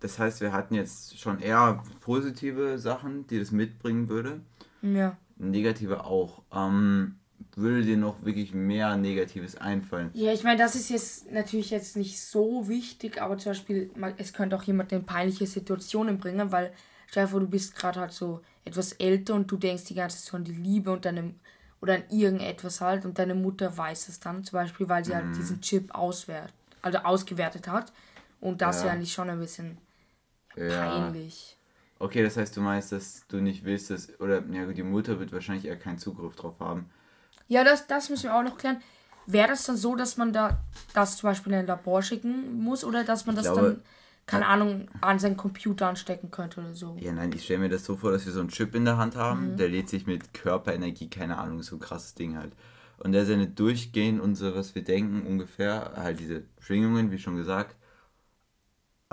das 0.00 0.18
heißt, 0.18 0.40
wir 0.42 0.52
hatten 0.52 0.74
jetzt 0.74 1.18
schon 1.18 1.40
eher 1.40 1.82
positive 2.00 2.78
Sachen, 2.78 3.26
die 3.26 3.38
das 3.38 3.50
mitbringen 3.50 4.08
würde. 4.08 4.42
Ja. 4.82 5.16
Negative 5.36 6.04
auch. 6.04 6.42
Ähm, 6.52 7.16
würde 7.56 7.82
dir 7.82 7.96
noch 7.96 8.24
wirklich 8.24 8.54
mehr 8.54 8.96
Negatives 8.96 9.56
einfallen? 9.56 10.10
Ja, 10.14 10.32
ich 10.32 10.44
meine, 10.44 10.58
das 10.58 10.74
ist 10.76 10.90
jetzt 10.90 11.30
natürlich 11.32 11.70
jetzt 11.70 11.96
nicht 11.96 12.20
so 12.20 12.68
wichtig, 12.68 13.20
aber 13.20 13.36
zum 13.38 13.50
Beispiel, 13.50 13.90
es 14.16 14.32
könnte 14.32 14.56
auch 14.56 14.62
jemand 14.62 14.92
in 14.92 15.04
peinliche 15.04 15.46
Situationen 15.46 16.18
bringen, 16.18 16.52
weil 16.52 16.72
stell 17.08 17.24
dir 17.24 17.30
vor, 17.30 17.40
du 17.40 17.48
bist 17.48 17.76
gerade 17.76 18.00
halt 18.00 18.12
so 18.12 18.40
etwas 18.64 18.92
älter 18.92 19.34
und 19.34 19.50
du 19.50 19.56
denkst 19.56 19.84
die 19.84 19.94
ganze 19.94 20.22
Zeit 20.22 20.34
an 20.34 20.44
die 20.44 20.52
Liebe 20.52 20.92
und 20.92 21.04
deine 21.04 21.34
oder 21.80 21.96
an 21.96 22.04
irgendetwas 22.10 22.80
halt 22.80 23.04
und 23.04 23.18
deine 23.18 23.34
Mutter 23.34 23.76
weiß 23.76 24.08
es 24.08 24.20
dann, 24.20 24.42
zum 24.44 24.56
Beispiel, 24.58 24.88
weil 24.88 25.04
sie 25.04 25.12
Mhm. 25.12 25.16
halt 25.16 25.36
diesen 25.36 25.60
Chip 25.60 25.94
auswert, 25.94 26.52
also 26.80 26.98
ausgewertet 26.98 27.68
hat. 27.68 27.92
Und 28.40 28.62
das 28.62 28.78
Ja. 28.78 28.84
wäre 28.84 28.94
eigentlich 28.94 29.12
schon 29.12 29.28
ein 29.30 29.38
bisschen 29.38 29.78
peinlich. 30.54 31.58
Okay, 31.98 32.22
das 32.22 32.36
heißt, 32.36 32.56
du 32.56 32.60
meinst, 32.60 32.92
dass 32.92 33.26
du 33.28 33.36
nicht 33.38 33.64
willst, 33.64 33.90
dass. 33.90 34.08
Oder, 34.20 34.42
ja 34.50 34.64
gut, 34.64 34.76
die 34.76 34.82
Mutter 34.82 35.18
wird 35.20 35.32
wahrscheinlich 35.32 35.64
eher 35.64 35.78
keinen 35.78 35.98
Zugriff 35.98 36.34
drauf 36.36 36.58
haben. 36.60 36.90
Ja, 37.48 37.64
das, 37.64 37.86
das 37.86 38.10
müssen 38.10 38.24
wir 38.24 38.34
auch 38.36 38.42
noch 38.42 38.58
klären. 38.58 38.78
Wäre 39.26 39.48
das 39.48 39.64
dann 39.64 39.76
so, 39.76 39.94
dass 39.96 40.16
man 40.16 40.32
da 40.32 40.58
das 40.92 41.16
zum 41.16 41.30
Beispiel 41.30 41.52
in 41.52 41.60
ein 41.60 41.66
Labor 41.66 42.02
schicken 42.02 42.58
muss 42.62 42.84
oder 42.84 43.04
dass 43.04 43.24
man 43.26 43.36
das 43.36 43.44
glaube, 43.44 43.60
dann, 43.62 43.82
keine 44.26 44.46
Ahnung, 44.46 44.88
an 45.00 45.18
seinen 45.18 45.36
Computer 45.38 45.88
anstecken 45.88 46.30
könnte 46.30 46.60
oder 46.60 46.74
so? 46.74 46.96
Ja, 47.00 47.12
nein, 47.12 47.32
ich 47.34 47.44
stelle 47.44 47.60
mir 47.60 47.68
das 47.70 47.84
so 47.84 47.96
vor, 47.96 48.10
dass 48.12 48.26
wir 48.26 48.32
so 48.32 48.40
einen 48.40 48.50
Chip 48.50 48.74
in 48.74 48.84
der 48.84 48.98
Hand 48.98 49.16
haben, 49.16 49.52
Mhm. 49.52 49.56
der 49.56 49.68
lädt 49.70 49.88
sich 49.88 50.06
mit 50.06 50.34
Körperenergie, 50.34 51.08
keine 51.08 51.38
Ahnung, 51.38 51.62
so 51.62 51.76
ein 51.76 51.80
krasses 51.80 52.14
Ding 52.14 52.36
halt. 52.36 52.52
Und 52.98 53.12
der 53.12 53.24
sendet 53.24 53.58
durchgehend 53.58 54.20
unser, 54.20 54.54
was 54.54 54.74
wir 54.74 54.84
denken, 54.84 55.26
ungefähr, 55.26 55.92
halt 55.96 56.20
diese 56.20 56.42
Schwingungen, 56.60 57.10
wie 57.10 57.18
schon 57.18 57.36
gesagt. 57.36 57.76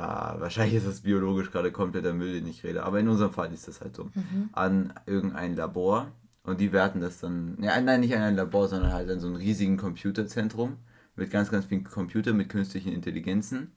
Ah, 0.02 0.40
wahrscheinlich 0.40 0.78
ist 0.78 0.88
das 0.88 1.02
biologisch 1.02 1.52
gerade 1.52 1.72
kompletter 1.72 2.12
Müll, 2.12 2.34
den 2.34 2.48
ich 2.48 2.64
rede, 2.64 2.82
aber 2.82 3.00
in 3.00 3.08
unserem 3.08 3.32
Fall 3.32 3.54
ist 3.54 3.68
das 3.68 3.82
halt 3.82 3.96
so. 3.96 4.06
Mhm. 4.06 4.50
An 4.52 4.94
irgendein 5.06 5.56
Labor 5.56 6.08
und 6.42 6.60
die 6.60 6.74
werten 6.74 7.02
das 7.02 7.20
dann, 7.20 7.56
ja, 7.62 7.80
nein, 7.80 8.00
nicht 8.00 8.16
an 8.16 8.24
ein 8.24 8.36
Labor, 8.36 8.68
sondern 8.68 8.94
halt 8.94 9.12
an 9.12 9.20
so 9.20 9.28
einem 9.28 9.36
riesigen 9.36 9.78
Computerzentrum 9.78 10.78
mit 11.16 11.30
ganz, 11.30 11.52
ganz 11.52 11.66
vielen 11.66 11.84
Computern 11.84 12.36
mit 12.36 12.50
künstlichen 12.50 12.92
Intelligenzen. 12.92 13.74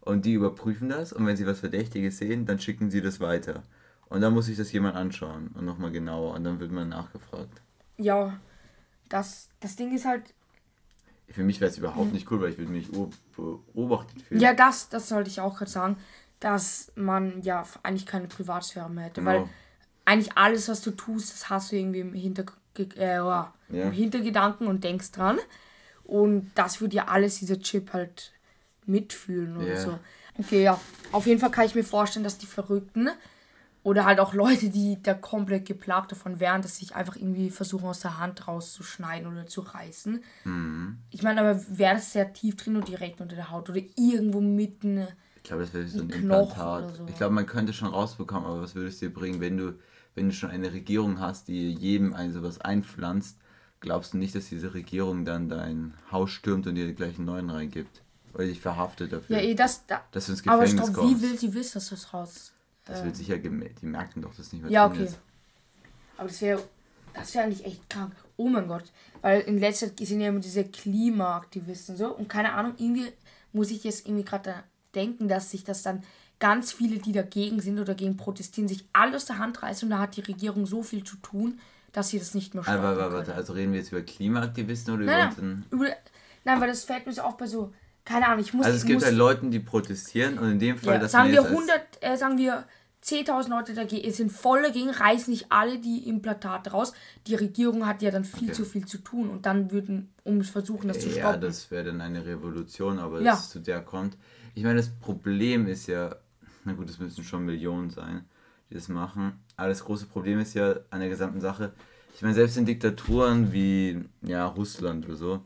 Und 0.00 0.24
die 0.24 0.32
überprüfen 0.32 0.88
das 0.88 1.12
und 1.12 1.26
wenn 1.26 1.36
sie 1.36 1.46
was 1.46 1.60
Verdächtiges 1.60 2.16
sehen, 2.16 2.46
dann 2.46 2.58
schicken 2.58 2.90
sie 2.90 3.02
das 3.02 3.20
weiter. 3.20 3.62
Und 4.08 4.22
dann 4.22 4.32
muss 4.32 4.46
sich 4.46 4.56
das 4.56 4.72
jemand 4.72 4.96
anschauen 4.96 5.48
und 5.48 5.66
nochmal 5.66 5.92
genauer 5.92 6.34
und 6.34 6.44
dann 6.44 6.60
wird 6.60 6.72
man 6.72 6.88
nachgefragt. 6.88 7.60
Ja, 7.98 8.40
das, 9.10 9.50
das 9.60 9.76
Ding 9.76 9.94
ist 9.94 10.06
halt, 10.06 10.32
Für 11.30 11.42
mich 11.42 11.60
wäre 11.60 11.70
es 11.70 11.78
überhaupt 11.78 12.12
nicht 12.12 12.30
cool, 12.30 12.40
weil 12.40 12.50
ich 12.50 12.58
würde 12.58 12.72
mich 12.72 12.88
beobachtet 13.36 14.22
fühlen. 14.22 14.38
Mhm. 14.38 14.44
ja, 14.44 14.54
das, 14.54 14.88
das 14.88 15.08
sollte 15.08 15.28
ich 15.30 15.40
auch 15.40 15.56
gerade 15.58 15.70
sagen, 15.70 15.96
dass 16.40 16.92
man 16.94 17.42
ja 17.42 17.64
eigentlich 17.82 18.06
keine 18.06 18.28
Privatsphäre 18.28 18.88
mehr 18.88 19.04
hätte, 19.06 19.24
weil 19.24 19.40
Genau. 19.40 19.48
eigentlich 20.04 20.36
alles, 20.36 20.68
was 20.68 20.80
du 20.80 20.90
tust, 20.92 21.32
das 21.32 21.50
hast 21.50 21.72
du 21.72 21.76
irgendwie 21.76 22.00
im, 22.00 22.14
Hinterg 22.14 22.52
äh, 22.78 23.16
ja, 23.16 23.52
Ja. 23.68 23.84
im 23.84 23.92
Hintergedanken 23.92 24.66
und 24.68 24.84
denkst 24.84 25.12
dran. 25.12 25.38
Und 26.04 26.50
das 26.54 26.80
würde 26.80 26.96
ja 26.96 27.08
alles 27.08 27.38
dieser 27.40 27.60
Chip 27.60 27.92
halt 27.92 28.32
mitfühlen 28.86 29.56
oder 29.56 29.68
Ja. 29.70 29.76
so. 29.76 29.98
Okay, 30.38 30.62
ja. 30.62 30.80
Auf 31.12 31.26
jeden 31.26 31.40
Fall 31.40 31.50
kann 31.50 31.66
ich 31.66 31.74
mir 31.74 31.84
vorstellen, 31.84 32.24
dass 32.24 32.38
die 32.38 32.46
Verrückten 32.46 33.10
oder 33.82 34.04
halt 34.04 34.20
auch 34.20 34.34
Leute, 34.34 34.70
die 34.70 35.02
da 35.02 35.14
komplett 35.14 35.66
geplagt 35.66 36.12
davon 36.12 36.40
wären, 36.40 36.62
dass 36.62 36.76
sich 36.76 36.94
einfach 36.94 37.16
irgendwie 37.16 37.50
versuchen, 37.50 37.86
aus 37.86 38.00
der 38.00 38.18
Hand 38.18 38.46
rauszuschneiden 38.46 39.30
oder 39.30 39.46
zu 39.46 39.60
reißen. 39.60 40.22
Mhm. 40.44 40.98
Ich 41.10 41.22
meine, 41.22 41.40
aber 41.40 41.60
wäre 41.68 41.94
das 41.94 42.12
sehr 42.12 42.32
tief 42.32 42.56
drin 42.56 42.76
und 42.76 42.88
direkt 42.88 43.20
unter 43.20 43.36
der 43.36 43.50
Haut 43.50 43.70
oder 43.70 43.80
irgendwo 43.96 44.40
mitten. 44.40 45.06
Ich 45.36 45.44
glaube, 45.44 45.62
das 45.62 45.72
wäre 45.72 45.86
so 45.86 46.02
ein 46.02 46.10
Implantat. 46.10 46.96
so. 46.96 47.06
Ich 47.06 47.16
glaube, 47.16 47.34
man 47.34 47.46
könnte 47.46 47.72
schon 47.72 47.88
rausbekommen, 47.88 48.46
aber 48.46 48.62
was 48.62 48.74
würde 48.74 48.88
es 48.88 48.98
dir 48.98 49.12
bringen, 49.12 49.40
wenn 49.40 49.56
du, 49.56 49.78
wenn 50.14 50.28
du 50.28 50.34
schon 50.34 50.50
eine 50.50 50.72
Regierung 50.72 51.20
hast, 51.20 51.48
die 51.48 51.72
jedem 51.72 52.12
ein 52.12 52.32
sowas 52.32 52.60
einpflanzt, 52.60 53.38
glaubst 53.80 54.12
du 54.12 54.18
nicht, 54.18 54.34
dass 54.34 54.48
diese 54.48 54.74
Regierung 54.74 55.24
dann 55.24 55.48
dein 55.48 55.94
Haus 56.10 56.30
stürmt 56.30 56.66
und 56.66 56.74
dir 56.74 56.92
gleich 56.92 57.16
einen 57.16 57.26
neuen 57.26 57.50
reingibt? 57.50 58.02
Oder 58.34 58.44
dich 58.44 58.60
verhaftet 58.60 59.12
dafür? 59.12 59.36
Ja, 59.36 59.42
eh, 59.42 59.54
das. 59.54 59.86
Da, 59.86 60.02
dass 60.12 60.26
du 60.26 60.32
ins 60.32 60.46
aber 60.46 60.64
Gefängnis 60.64 60.88
stopp, 60.88 61.04
wie 61.04 61.10
kommst. 61.12 61.22
will 61.22 61.38
sie 61.38 61.54
wissen, 61.54 61.74
dass 61.74 61.90
das 61.90 62.12
raus. 62.12 62.52
Das 62.88 63.04
wird 63.04 63.16
sicher 63.16 63.38
gemerkt. 63.38 63.82
Die 63.82 63.86
merken 63.86 64.22
doch, 64.22 64.34
dass 64.34 64.52
nicht 64.52 64.62
mehr 64.62 64.70
Ja, 64.72 64.86
okay. 64.86 65.04
ist. 65.04 65.18
Aber 66.16 66.28
das 66.28 66.40
wäre 66.40 66.62
das 67.14 67.34
wäre 67.34 67.44
eigentlich 67.44 67.64
echt 67.64 67.88
krank. 67.90 68.12
Oh 68.36 68.48
mein 68.48 68.68
Gott. 68.68 68.84
Weil 69.22 69.40
in 69.42 69.58
letzter 69.58 69.88
Zeit 69.88 70.06
sind 70.06 70.20
ja 70.20 70.28
immer 70.28 70.40
diese 70.40 70.64
Klimaaktivisten 70.64 71.96
so. 71.96 72.14
Und 72.14 72.28
keine 72.28 72.52
Ahnung, 72.52 72.74
irgendwie 72.78 73.12
muss 73.52 73.70
ich 73.70 73.84
jetzt 73.84 74.06
irgendwie 74.06 74.24
gerade 74.24 74.50
da 74.50 74.62
denken, 74.94 75.28
dass 75.28 75.50
sich 75.50 75.64
das 75.64 75.82
dann 75.82 76.02
ganz 76.38 76.72
viele, 76.72 76.98
die 76.98 77.12
dagegen 77.12 77.60
sind 77.60 77.74
oder 77.74 77.86
dagegen 77.94 78.16
protestieren, 78.16 78.68
sich 78.68 78.84
alle 78.92 79.16
aus 79.16 79.24
der 79.26 79.38
Hand 79.38 79.62
reißen 79.62 79.86
und 79.86 79.90
da 79.90 79.98
hat 79.98 80.16
die 80.16 80.20
Regierung 80.20 80.66
so 80.66 80.82
viel 80.84 81.02
zu 81.02 81.16
tun, 81.16 81.58
dass 81.92 82.10
sie 82.10 82.18
das 82.20 82.34
nicht 82.34 82.54
mehr 82.54 82.62
stoppen 82.62 82.78
Aber, 82.78 82.90
aber 82.90 83.12
warte, 83.12 83.34
also 83.34 83.54
reden 83.54 83.72
wir 83.72 83.80
jetzt 83.80 83.90
über 83.90 84.02
Klimaaktivisten 84.02 84.94
oder 84.94 85.02
über 85.02 85.12
Nein, 85.12 85.28
unseren... 85.30 85.48
nein, 85.54 85.64
über, 85.70 85.88
nein, 86.44 86.60
weil 86.60 86.68
das 86.68 86.84
fällt 86.84 87.06
mir 87.06 87.12
so 87.12 87.22
auch 87.22 87.34
bei 87.34 87.46
so, 87.46 87.72
keine 88.04 88.26
Ahnung, 88.28 88.40
ich 88.40 88.54
muss... 88.54 88.66
Also 88.66 88.76
es 88.76 88.84
gibt 88.84 88.98
muss, 89.00 89.04
halt 89.06 89.16
Leute, 89.16 89.46
die 89.46 89.58
protestieren 89.58 90.38
und 90.38 90.52
in 90.52 90.58
dem 90.60 90.78
Fall, 90.78 90.94
ja, 90.94 91.00
dass 91.00 91.10
sagen 91.12 91.28
wir 91.30 91.34
jetzt 91.40 91.46
als- 91.46 91.54
100, 91.58 91.80
äh, 92.00 92.16
sagen 92.16 92.38
wir 92.38 92.64
10.000 93.00 93.48
Leute 93.48 93.74
dagegen, 93.74 94.08
es 94.08 94.16
sind 94.16 94.30
voll 94.32 94.62
dagegen, 94.62 94.90
reißen 94.90 95.32
nicht 95.32 95.46
alle 95.50 95.78
die 95.78 96.08
Implantate 96.08 96.70
raus. 96.70 96.92
Die 97.26 97.34
Regierung 97.34 97.86
hat 97.86 98.02
ja 98.02 98.10
dann 98.10 98.24
viel 98.24 98.48
Okay. 98.48 98.52
zu 98.56 98.64
viel 98.64 98.86
zu 98.86 98.98
tun 98.98 99.30
und 99.30 99.46
dann 99.46 99.70
würden, 99.70 100.10
um 100.24 100.40
es 100.40 100.50
versuchen, 100.50 100.88
das 100.88 101.00
zu 101.00 101.08
Ja, 101.08 101.30
stoppen. 101.30 101.42
das 101.42 101.70
wäre 101.70 101.84
dann 101.84 102.00
eine 102.00 102.26
Revolution, 102.26 102.98
aber 102.98 103.20
Ja. 103.20 103.32
dass 103.32 103.44
es 103.44 103.50
zu 103.50 103.60
der 103.60 103.80
kommt. 103.82 104.16
Ich 104.54 104.64
meine, 104.64 104.76
das 104.76 104.88
Problem 104.90 105.66
ist 105.68 105.86
ja, 105.86 106.16
na 106.64 106.72
gut, 106.72 106.90
es 106.90 106.98
müssen 106.98 107.22
schon 107.24 107.44
Millionen 107.44 107.90
sein, 107.90 108.24
die 108.68 108.74
das 108.74 108.88
machen. 108.88 109.38
Aber 109.56 109.68
das 109.68 109.84
große 109.84 110.06
Problem 110.06 110.40
ist 110.40 110.54
ja 110.54 110.76
an 110.90 111.00
der 111.00 111.08
gesamten 111.08 111.40
Sache, 111.40 111.72
ich 112.14 112.22
meine, 112.22 112.34
selbst 112.34 112.56
in 112.56 112.66
Diktaturen 112.66 113.52
wie 113.52 114.04
ja, 114.22 114.44
Russland 114.46 115.06
oder 115.06 115.14
so, 115.16 115.40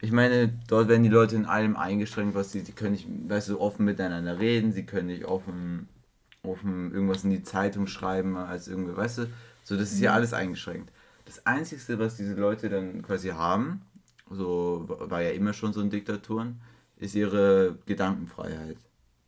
ich 0.00 0.12
meine, 0.12 0.52
dort 0.66 0.88
werden 0.88 1.04
die 1.04 1.08
Leute 1.08 1.36
in 1.36 1.46
allem 1.46 1.76
eingeschränkt, 1.76 2.34
was 2.34 2.52
sie, 2.52 2.60
sie 2.60 2.72
können 2.72 2.92
nicht, 2.92 3.06
weißt 3.08 3.48
du, 3.50 3.60
offen 3.60 3.84
miteinander 3.86 4.38
reden, 4.40 4.72
sie 4.72 4.84
können 4.84 5.06
nicht 5.06 5.24
offen, 5.24 5.88
offen 6.44 6.92
irgendwas 6.92 7.24
in 7.24 7.30
die 7.30 7.42
Zeitung 7.42 7.86
schreiben, 7.86 8.36
als 8.36 8.66
irgendwie, 8.68 8.96
weißt 8.96 9.18
du, 9.18 9.26
so, 9.64 9.76
das 9.76 9.92
ist 9.92 10.00
ja 10.00 10.10
mhm. 10.10 10.16
alles 10.16 10.32
eingeschränkt. 10.32 10.90
Das 11.24 11.46
Einzige, 11.46 11.98
was 11.98 12.16
diese 12.16 12.34
Leute 12.34 12.68
dann 12.68 13.02
quasi 13.02 13.28
haben, 13.28 13.82
so 14.28 14.86
war 14.88 15.22
ja 15.22 15.30
immer 15.30 15.52
schon 15.52 15.72
so 15.72 15.80
in 15.80 15.90
Diktaturen, 15.90 16.60
ist 16.96 17.14
ihre 17.14 17.78
Gedankenfreiheit. 17.86 18.76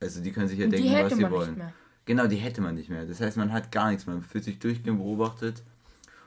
Also 0.00 0.20
die 0.20 0.32
können 0.32 0.48
sich 0.48 0.58
ja 0.58 0.66
denken, 0.66 0.92
was 0.92 1.14
sie 1.14 1.30
wollen. 1.30 1.62
Genau, 2.04 2.26
die 2.26 2.36
hätte 2.36 2.60
man 2.60 2.74
nicht 2.74 2.90
mehr. 2.90 3.06
Das 3.06 3.20
heißt, 3.20 3.36
man 3.36 3.52
hat 3.52 3.70
gar 3.70 3.90
nichts, 3.90 4.06
man 4.06 4.22
fühlt 4.22 4.44
sich 4.44 4.58
durchgehend 4.58 4.98
beobachtet. 4.98 5.62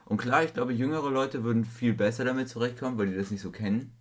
Und 0.06 0.18
klar, 0.18 0.44
ich 0.44 0.54
glaube, 0.54 0.74
jüngere 0.74 1.12
Leute 1.12 1.44
würden 1.44 1.66
viel 1.66 1.94
besser 1.94 2.24
damit 2.24 2.48
zurechtkommen, 2.48 2.98
weil 2.98 3.08
die 3.08 3.16
das 3.18 3.30
nicht 3.30 3.42
so 3.42 3.52
kennen. 3.52 3.92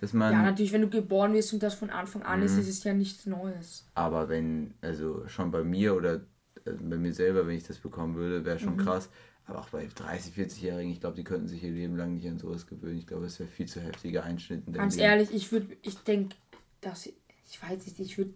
Dass 0.00 0.12
man, 0.12 0.32
ja, 0.32 0.42
natürlich, 0.42 0.72
wenn 0.72 0.82
du 0.82 0.88
geboren 0.88 1.32
wirst 1.32 1.52
und 1.52 1.62
das 1.62 1.74
von 1.74 1.90
Anfang 1.90 2.22
an 2.22 2.42
ist, 2.42 2.54
mhm. 2.54 2.60
ist 2.60 2.68
es 2.68 2.84
ja 2.84 2.94
nichts 2.94 3.26
Neues. 3.26 3.86
Aber 3.94 4.28
wenn, 4.28 4.74
also 4.80 5.26
schon 5.26 5.50
bei 5.50 5.64
mir 5.64 5.96
oder 5.96 6.20
äh, 6.64 6.72
bei 6.80 6.96
mir 6.96 7.12
selber, 7.12 7.46
wenn 7.46 7.56
ich 7.56 7.66
das 7.66 7.78
bekommen 7.78 8.14
würde, 8.14 8.44
wäre 8.44 8.58
schon 8.58 8.76
mhm. 8.76 8.84
krass. 8.84 9.08
Aber 9.46 9.60
auch 9.60 9.68
bei 9.70 9.88
30, 9.92 10.34
40-Jährigen, 10.34 10.92
ich 10.92 11.00
glaube, 11.00 11.16
die 11.16 11.24
könnten 11.24 11.48
sich 11.48 11.62
ihr 11.64 11.70
Leben 11.70 11.96
lang 11.96 12.14
nicht 12.14 12.28
an 12.28 12.38
sowas 12.38 12.66
gewöhnen. 12.66 12.98
Ich 12.98 13.06
glaube, 13.06 13.26
es 13.26 13.40
wäre 13.40 13.48
viel 13.48 13.66
zu 13.66 13.80
heftiger 13.80 14.22
Einschnitt. 14.22 14.62
Ganz 14.72 14.96
Leben. 14.96 15.08
ehrlich, 15.08 15.34
ich 15.34 15.50
würde, 15.50 15.74
ich 15.82 15.96
denke, 15.98 16.36
dass, 16.82 17.06
ich 17.06 17.62
weiß 17.62 17.86
nicht, 17.86 17.98
ich 17.98 18.18
würde 18.18 18.34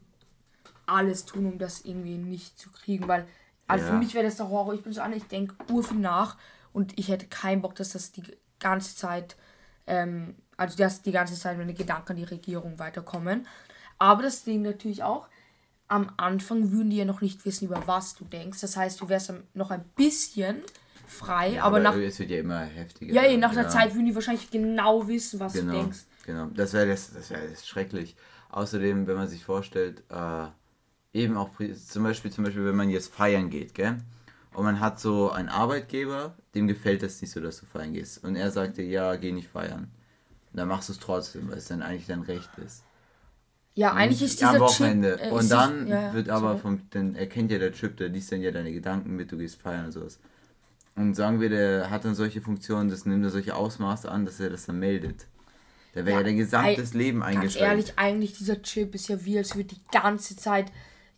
alles 0.87 1.27
tun, 1.27 1.47
um 1.47 1.59
das 1.59 1.85
irgendwie 1.85 2.17
nicht 2.17 2.59
zu 2.59 2.71
kriegen, 2.71 3.09
weil, 3.09 3.27
also 3.67 3.85
ja. 3.85 3.93
für 3.93 3.99
mich 3.99 4.15
wäre 4.15 4.25
das 4.25 4.37
der 4.37 4.49
Horror. 4.49 4.75
Ich 4.75 4.83
bin 4.83 4.93
so 4.93 5.03
an, 5.03 5.13
ich 5.13 5.25
denke 5.25 5.55
urviel 5.71 5.99
nach 5.99 6.39
und 6.73 6.99
ich 6.99 7.09
hätte 7.09 7.27
keinen 7.27 7.63
Bock, 7.63 7.75
dass 7.75 7.91
das 7.91 8.13
die 8.13 8.23
ganze 8.59 8.97
Zeit, 8.97 9.37
ähm, 9.87 10.37
also 10.57 10.77
dass 10.77 11.03
die 11.03 11.13
ganze 11.13 11.35
Zeit 11.35 11.59
meine 11.59 11.75
Gedanken 11.75 12.13
an 12.13 12.17
die 12.17 12.25
Regierung 12.25 12.79
weiterkommen. 12.79 13.47
Aber 13.99 14.23
das 14.23 14.45
Ding 14.45 14.63
natürlich 14.63 15.03
auch, 15.03 15.29
am 15.89 16.11
Anfang 16.17 16.73
würden 16.73 16.91
die 16.91 16.97
ja 16.97 17.05
noch 17.05 17.21
nicht 17.21 17.45
wissen, 17.45 17.67
über 17.67 17.87
was 17.87 18.15
du 18.15 18.25
denkst. 18.25 18.61
Das 18.61 18.77
heißt, 18.77 19.01
du 19.01 19.09
wärst 19.09 19.33
noch 19.55 19.71
ein 19.71 19.85
bisschen 19.95 20.63
frei, 21.07 21.55
ja, 21.55 21.65
aber, 21.65 21.77
aber, 21.77 21.81
nach. 21.81 21.97
Es 21.97 22.19
wird 22.19 22.31
ja 22.31 22.39
immer 22.39 22.61
heftiger. 22.61 23.13
Ja, 23.13 23.37
nach 23.37 23.53
der 23.53 23.69
Zeit 23.69 23.95
würden 23.95 24.07
die 24.07 24.15
wahrscheinlich 24.15 24.51
genau 24.51 25.07
wissen, 25.07 25.39
was 25.39 25.53
genau, 25.53 25.73
du 25.73 25.79
denkst. 25.79 25.99
Genau, 26.25 26.47
das 26.47 26.73
wäre 26.73 26.87
das, 26.89 27.13
das, 27.13 27.31
wär 27.31 27.47
das 27.47 27.67
schrecklich. 27.67 28.17
Außerdem, 28.51 29.07
wenn 29.07 29.17
man 29.17 29.29
sich 29.29 29.45
vorstellt, 29.45 30.03
äh, 30.11 30.47
eben 31.13 31.37
auch 31.37 31.51
zum 31.87 32.03
Beispiel, 32.05 32.31
zum 32.31 32.45
Beispiel, 32.45 32.65
wenn 32.65 32.77
man 32.77 32.91
jetzt 32.91 33.13
feiern 33.13 33.51
geht, 33.51 33.75
gell? 33.75 33.99
Und 34.55 34.65
man 34.65 34.81
hat 34.81 35.01
so 35.01 35.31
einen 35.31 35.49
Arbeitgeber, 35.49 36.37
dem 36.55 36.69
gefällt 36.69 37.03
das 37.03 37.21
nicht 37.21 37.31
so, 37.31 37.41
dass 37.41 37.61
du 37.61 37.67
feiern 37.67 37.93
gehst. 37.93 38.23
Und 38.23 38.37
er 38.37 38.51
sagt 38.51 38.77
dir, 38.77 38.85
ja, 38.85 39.17
geh 39.17 39.33
nicht 39.33 39.49
feiern. 39.49 39.91
Und 40.53 40.59
dann 40.59 40.69
machst 40.69 40.89
du 40.89 40.93
es 40.93 40.99
trotzdem, 40.99 41.51
weil 41.51 41.59
es 41.59 41.69
dann 41.69 41.83
eigentlich 41.83 42.07
dein 42.07 42.23
Recht 42.23 42.51
ist. 42.65 42.85
Ja, 43.75 43.95
eigentlich 43.95 44.23
ist 44.23 44.41
dieser 44.41 44.51
am 44.51 44.61
Wochenende. 44.61 45.17
Chip, 45.17 45.27
äh, 45.27 45.31
und 45.31 45.51
dann 45.51 45.87
ja, 45.87 46.13
wird 46.13 46.29
aber 46.29 46.59
vom, 46.59 46.83
dann 46.91 47.15
erkennt 47.15 47.51
ja 47.51 47.59
der 47.59 47.73
Chip, 47.73 47.97
der 47.97 48.11
liest 48.11 48.31
dann 48.31 48.43
ja 48.43 48.51
deine 48.51 48.71
Gedanken 48.71 49.17
mit, 49.17 49.33
du 49.33 49.39
gehst 49.39 49.63
feiern 49.63 49.87
und 49.87 49.93
sowas. 49.93 50.19
Und 50.95 51.15
sagen 51.15 51.41
wir, 51.41 51.49
der 51.49 51.89
hat 51.89 52.05
dann 52.05 52.15
solche 52.15 52.43
Funktionen, 52.43 52.91
das 52.91 53.07
nimmt 53.07 53.25
er 53.25 53.31
solche 53.31 53.57
Ausmaße 53.57 54.11
an, 54.11 54.27
dass 54.27 54.41
er 54.41 54.51
das 54.51 54.67
dann 54.67 54.79
meldet. 54.79 55.27
Da 55.95 56.05
wäre 56.05 56.11
ja, 56.11 56.19
ja 56.19 56.25
dein 56.25 56.37
gesamtes 56.37 56.93
Leben 56.93 57.23
eingeschränkt. 57.23 57.61
Ganz 57.61 57.71
ehrlich, 57.71 57.93
eigentlich 57.97 58.37
dieser 58.37 58.61
Chip 58.61 58.95
ist 58.95 59.09
ja 59.09 59.25
wie, 59.25 59.39
als 59.39 59.57
würde 59.57 59.75
die 59.75 59.81
ganze 59.91 60.37
Zeit 60.37 60.71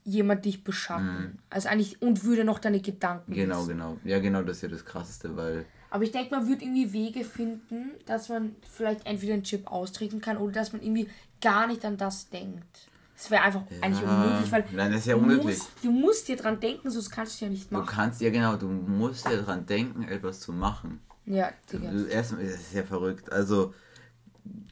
jemand 0.04 0.44
dich 0.44 0.62
beschatten. 0.62 1.06
Mhm. 1.06 1.38
Also 1.50 1.68
eigentlich, 1.68 2.00
und 2.02 2.22
würde 2.22 2.44
noch 2.44 2.60
deine 2.60 2.80
Gedanken 2.80 3.32
Genau, 3.32 3.60
wissen. 3.60 3.68
genau. 3.70 3.96
Ja, 4.04 4.20
genau, 4.20 4.42
das 4.42 4.58
ist 4.58 4.62
ja 4.62 4.68
das 4.68 4.84
Krasseste, 4.84 5.36
weil... 5.36 5.64
Aber 5.94 6.02
ich 6.02 6.10
denke, 6.10 6.34
man 6.34 6.48
würde 6.48 6.64
irgendwie 6.64 6.92
Wege 6.92 7.22
finden, 7.22 7.92
dass 8.04 8.28
man 8.28 8.56
vielleicht 8.68 9.06
entweder 9.06 9.34
einen 9.34 9.44
Chip 9.44 9.68
austreten 9.68 10.20
kann 10.20 10.38
oder 10.38 10.50
dass 10.50 10.72
man 10.72 10.82
irgendwie 10.82 11.08
gar 11.40 11.68
nicht 11.68 11.84
an 11.84 11.96
das 11.96 12.28
denkt. 12.30 12.88
Das 13.14 13.30
wäre 13.30 13.42
einfach 13.42 13.62
ja. 13.70 13.76
eigentlich 13.80 14.02
unmöglich, 14.02 14.50
weil. 14.50 14.64
Nein, 14.72 14.90
das 14.90 15.02
ist 15.02 15.06
ja 15.06 15.14
unmöglich. 15.14 15.56
Musst, 15.56 15.70
du 15.84 15.92
musst 15.92 16.26
dir 16.26 16.34
dran 16.34 16.58
denken, 16.58 16.90
sonst 16.90 17.10
kannst 17.10 17.40
du 17.40 17.44
ja 17.44 17.50
nicht 17.52 17.70
machen. 17.70 17.86
Du 17.86 17.92
kannst, 17.92 18.20
ja 18.20 18.30
genau, 18.30 18.56
du 18.56 18.66
musst 18.66 19.28
dir 19.28 19.40
dran 19.40 19.66
denken, 19.66 20.02
etwas 20.02 20.40
zu 20.40 20.52
machen. 20.52 20.98
Ja, 21.26 21.50
Digga. 21.72 21.92
Erstmal, 22.10 22.42
das 22.42 22.54
ist 22.54 22.74
ja 22.74 22.82
verrückt. 22.82 23.30
Also 23.30 23.72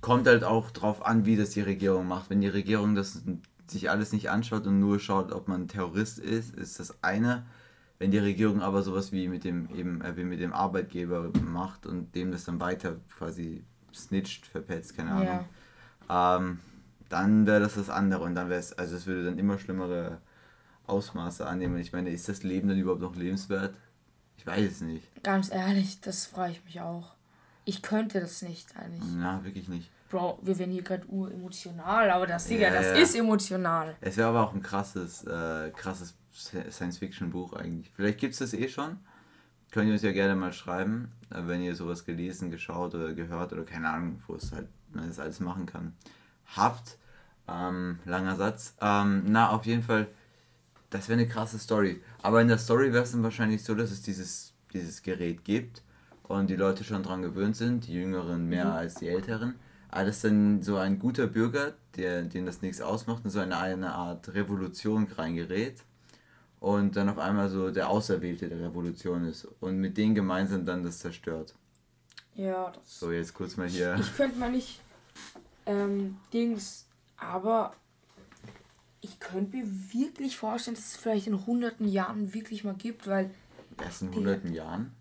kommt 0.01 0.27
halt 0.27 0.43
auch 0.43 0.73
drauf 0.73 1.07
an, 1.07 1.25
wie 1.25 1.37
das 1.37 1.51
die 1.51 1.61
Regierung 1.61 2.09
macht. 2.09 2.31
Wenn 2.31 2.41
die 2.41 2.49
Regierung 2.49 2.97
das 2.97 3.23
sich 3.69 3.91
alles 3.91 4.13
nicht 4.13 4.29
anschaut 4.29 4.67
und 4.67 4.81
nur 4.81 4.99
schaut, 4.99 5.31
ob 5.31 5.47
man 5.47 5.69
Terrorist 5.69 6.19
ist, 6.19 6.53
ist 6.57 6.81
das 6.81 7.01
eine. 7.01 7.47
Wenn 8.03 8.11
die 8.11 8.19
Regierung 8.19 8.63
aber 8.63 8.83
sowas 8.83 9.13
wie 9.13 9.29
mit 9.29 9.45
dem 9.45 9.73
eben 9.77 10.01
äh, 10.01 10.17
wie 10.17 10.25
mit 10.25 10.41
dem 10.41 10.53
Arbeitgeber 10.53 11.31
macht 11.41 11.87
und 11.87 12.17
dem 12.17 12.33
das 12.33 12.43
dann 12.43 12.59
weiter 12.59 12.97
quasi 13.17 13.63
snitcht, 13.95 14.45
verpetzt, 14.45 14.97
keine 14.97 15.13
Ahnung. 15.13 15.45
Ja. 16.09 16.37
Ähm, 16.37 16.59
dann 17.09 17.47
wäre 17.47 17.61
das 17.61 17.77
das 17.77 17.91
andere 17.91 18.25
und 18.25 18.35
dann 18.35 18.51
wäre 18.51 18.59
es, 18.59 18.73
also 18.73 18.97
es 18.97 19.07
würde 19.07 19.25
dann 19.27 19.39
immer 19.39 19.57
schlimmere 19.57 20.19
Ausmaße 20.89 21.47
annehmen. 21.47 21.79
Ich 21.79 21.93
meine, 21.93 22.11
ist 22.11 22.29
das 22.29 22.43
Leben 22.43 22.67
dann 22.67 22.77
überhaupt 22.77 23.03
noch 23.03 23.15
lebenswert? 23.15 23.77
Ich 24.37 24.45
weiß 24.45 24.69
es 24.69 24.81
nicht. 24.81 25.23
Ganz 25.23 25.53
ehrlich, 25.53 26.01
das 26.01 26.27
frage 26.27 26.55
ich 26.55 26.65
mich 26.65 26.81
auch. 26.81 27.15
Ich 27.65 27.83
könnte 27.83 28.19
das 28.19 28.43
nicht 28.43 28.77
eigentlich. 28.77 29.13
Na, 29.15 29.45
wirklich 29.45 29.69
nicht. 29.69 29.89
Bro, 30.13 30.41
wir 30.43 30.59
werden 30.59 30.73
hier 30.73 30.83
gerade 30.83 31.07
uremotional, 31.09 32.11
aber 32.11 32.27
das, 32.27 32.45
Digga, 32.45 32.69
ja, 32.69 32.75
das 32.75 32.89
ja. 32.89 32.93
ist 32.97 33.15
emotional. 33.15 33.97
Es 34.03 34.19
wäre 34.19 34.29
aber 34.29 34.43
auch 34.43 34.53
ein 34.53 34.61
krasses, 34.61 35.25
äh, 35.25 35.71
krasses 35.75 36.15
Science-Fiction-Buch 36.31 37.55
eigentlich. 37.55 37.91
Vielleicht 37.97 38.19
gibt 38.19 38.35
es 38.35 38.41
das 38.41 38.53
eh 38.53 38.69
schon. 38.69 38.99
Könnt 39.71 39.87
ihr 39.87 39.95
uns 39.95 40.03
ja 40.03 40.13
gerne 40.13 40.37
mal 40.37 40.53
schreiben, 40.53 41.13
äh, 41.31 41.39
wenn 41.47 41.63
ihr 41.63 41.75
sowas 41.75 42.05
gelesen, 42.05 42.51
geschaut 42.51 42.95
oder 42.95 43.15
gehört 43.15 43.55
oder 43.55 43.65
keine 43.65 43.89
Ahnung, 43.89 44.23
wo 44.27 44.35
es 44.35 44.53
halt 44.53 44.69
man 44.93 45.09
das 45.09 45.19
alles 45.19 45.41
machen 45.41 45.65
kann. 45.65 45.95
Habt. 46.45 46.99
Ähm, 47.49 47.99
langer 48.05 48.37
Satz. 48.37 48.77
Ähm, 48.83 49.23
na, 49.29 49.49
auf 49.49 49.65
jeden 49.65 49.83
Fall, 49.83 50.09
das 50.91 51.09
wäre 51.09 51.21
eine 51.21 51.29
krasse 51.29 51.59
Story. 51.59 52.03
Aber 52.21 52.43
in 52.43 52.49
der 52.49 52.59
Story 52.59 52.93
wäre 52.93 53.05
es 53.05 53.13
dann 53.13 53.23
wahrscheinlich 53.23 53.65
so, 53.65 53.75
dass 53.75 53.91
es 53.91 54.03
dieses, 54.03 54.53
dieses 54.75 55.03
Gerät 55.03 55.43
gibt 55.43 55.83
und 56.25 56.51
die 56.51 56.57
Leute 56.57 56.85
schon 56.85 57.03
dran 57.03 57.23
gewöhnt 57.23 57.57
sind, 57.57 57.87
die 57.87 57.95
Jüngeren 57.95 58.47
mehr 58.47 58.67
mhm. 58.67 58.73
als 58.73 58.97
die 58.97 59.09
Älteren. 59.09 59.55
Aber 59.93 60.07
das 60.07 60.17
ist 60.17 60.25
dann 60.25 60.63
so 60.63 60.77
ein 60.77 60.99
guter 60.99 61.29
Bürger, 61.29 61.75
der, 61.97 62.23
den 62.23 62.47
das 62.47 62.63
nichts 62.63 62.81
ausmacht, 62.81 63.25
in 63.25 63.31
so 63.31 63.39
eine, 63.39 63.57
eine 63.59 63.95
Art 63.95 64.35
Revolution 64.35 65.07
reingerät 65.07 65.85
und 66.59 66.97
dann 66.97 67.09
auf 67.09 67.19
einmal 67.19 67.49
so 67.49 67.71
der 67.71 67.89
Auserwählte 67.89 68.49
der 68.49 68.59
Revolution 68.59 69.25
ist 69.27 69.47
und 69.61 69.79
mit 69.79 69.97
denen 69.97 70.17
gemeinsam 70.17 70.67
dann 70.67 70.83
das 70.83 70.99
zerstört. 70.99 71.55
Ja, 72.35 72.71
das. 72.71 72.99
So, 72.99 73.13
jetzt 73.13 73.35
kurz 73.35 73.57
mal 73.57 73.69
hier. 73.69 73.95
Ich, 73.95 74.09
ich 74.09 74.17
könnte 74.17 74.39
mal 74.39 74.51
nicht 74.51 74.81
ähm, 75.67 76.17
Dings 76.33 76.87
aber 77.23 77.73
ich 79.01 79.19
könnte 79.21 79.57
mir 79.57 79.67
wirklich 79.93 80.37
vorstellen, 80.37 80.77
dass 80.77 80.87
es 80.87 80.97
vielleicht 80.97 81.27
in 81.27 81.47
hunderten 81.47 81.89
Jahren 81.89 82.35
wirklich 82.35 82.65
mal 82.65 82.75
gibt, 82.75 83.07
weil. 83.07 83.31
Erst 83.81 84.03
in 84.03 84.15
hunderten 84.15 84.53
Jahren? 84.53 84.93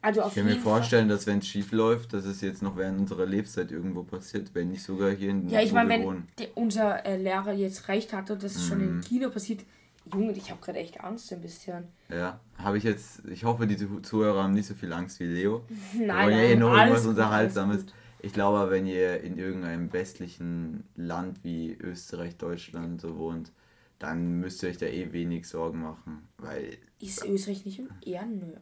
Also 0.00 0.24
ich 0.26 0.34
kann 0.34 0.44
mir 0.44 0.56
vorstellen, 0.56 1.08
Fall. 1.08 1.16
dass 1.16 1.26
wenn 1.26 1.38
es 1.38 1.46
schief 1.46 1.72
läuft, 1.72 2.12
dass 2.12 2.24
es 2.24 2.40
jetzt 2.40 2.62
noch 2.62 2.76
während 2.76 3.00
unserer 3.00 3.26
Lebzeit 3.26 3.70
irgendwo 3.70 4.02
passiert, 4.02 4.54
wenn 4.54 4.68
nicht 4.68 4.82
sogar 4.82 5.10
hier 5.10 5.30
in 5.30 5.48
Ja, 5.48 5.60
ich 5.60 5.72
meine, 5.72 5.90
wenn 5.90 6.26
die, 6.38 6.48
unser 6.54 7.04
äh, 7.04 7.16
Lehrer 7.16 7.52
jetzt 7.52 7.88
recht 7.88 8.12
hatte, 8.12 8.36
dass 8.36 8.56
es 8.56 8.64
mhm. 8.64 8.68
schon 8.68 8.80
im 8.80 9.00
Kino 9.00 9.30
passiert, 9.30 9.60
Junge, 10.12 10.32
ich 10.32 10.50
habe 10.50 10.60
gerade 10.60 10.78
echt 10.78 11.00
Angst 11.02 11.32
ein 11.32 11.40
bisschen. 11.40 11.84
Ja, 12.08 12.40
habe 12.56 12.78
ich 12.78 12.84
jetzt, 12.84 13.22
ich 13.26 13.44
hoffe, 13.44 13.66
die 13.66 13.76
Zuhörer 14.02 14.44
haben 14.44 14.54
nicht 14.54 14.66
so 14.66 14.74
viel 14.74 14.92
Angst 14.92 15.20
wie 15.20 15.24
Leo. 15.24 15.64
nein, 15.98 16.26
wollen 16.26 16.38
ja 16.38 16.44
eh 16.44 16.56
noch 16.56 16.76
irgendwas 16.76 17.06
Unterhaltsames. 17.06 17.84
Ich 18.20 18.32
glaube, 18.32 18.70
wenn 18.70 18.86
ihr 18.86 19.20
in 19.22 19.38
irgendeinem 19.38 19.92
westlichen 19.92 20.84
Land 20.96 21.44
wie 21.44 21.76
Österreich, 21.80 22.36
Deutschland 22.36 23.00
so 23.00 23.16
wohnt, 23.16 23.52
dann 23.98 24.40
müsst 24.40 24.62
ihr 24.62 24.70
euch 24.70 24.78
da 24.78 24.86
eh 24.86 25.12
wenig 25.12 25.46
Sorgen 25.46 25.82
machen, 25.82 26.28
weil... 26.38 26.78
Ist 27.00 27.24
Österreich 27.24 27.64
nicht 27.64 27.82
eher 28.04 28.26
nö? 28.26 28.54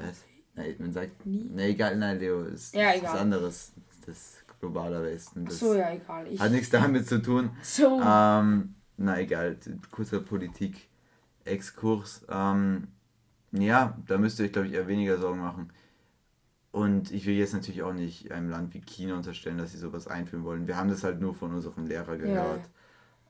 Was? 0.00 0.24
Nein, 0.54 0.74
man 0.78 0.92
sagt... 0.92 1.26
Nie? 1.26 1.50
Ne, 1.54 1.68
egal, 1.68 1.96
nein, 1.96 2.18
Leo, 2.18 2.42
ist 2.42 2.74
ja, 2.74 2.94
egal. 2.94 3.12
was 3.12 3.20
anderes. 3.20 3.72
Das 4.06 4.38
globaler 4.60 5.02
Westen. 5.02 5.44
Das 5.44 5.58
so, 5.58 5.74
ja, 5.74 5.92
egal. 5.92 6.26
Ich 6.28 6.40
hat 6.40 6.52
nichts 6.52 6.70
damit 6.70 7.06
zu 7.06 7.20
tun. 7.22 7.50
So. 7.62 8.00
Ähm, 8.00 8.74
na, 8.96 9.20
egal, 9.20 9.56
kurzer 9.90 10.20
Politik-Exkurs. 10.20 12.24
Ähm, 12.28 12.88
ja, 13.52 13.96
da 14.06 14.18
müsst 14.18 14.40
ihr 14.40 14.46
euch, 14.46 14.52
glaube 14.52 14.68
ich, 14.68 14.74
eher 14.74 14.88
weniger 14.88 15.18
Sorgen 15.18 15.40
machen. 15.40 15.70
Und 16.70 17.10
ich 17.12 17.26
will 17.26 17.34
jetzt 17.34 17.54
natürlich 17.54 17.82
auch 17.82 17.92
nicht 17.92 18.30
einem 18.30 18.50
Land 18.50 18.74
wie 18.74 18.80
China 18.80 19.16
unterstellen, 19.16 19.58
dass 19.58 19.72
sie 19.72 19.78
sowas 19.78 20.06
einführen 20.06 20.44
wollen. 20.44 20.66
Wir 20.66 20.76
haben 20.76 20.90
das 20.90 21.02
halt 21.02 21.20
nur 21.20 21.34
von 21.34 21.54
unserem 21.54 21.86
Lehrer 21.86 22.16
gehört. 22.16 22.60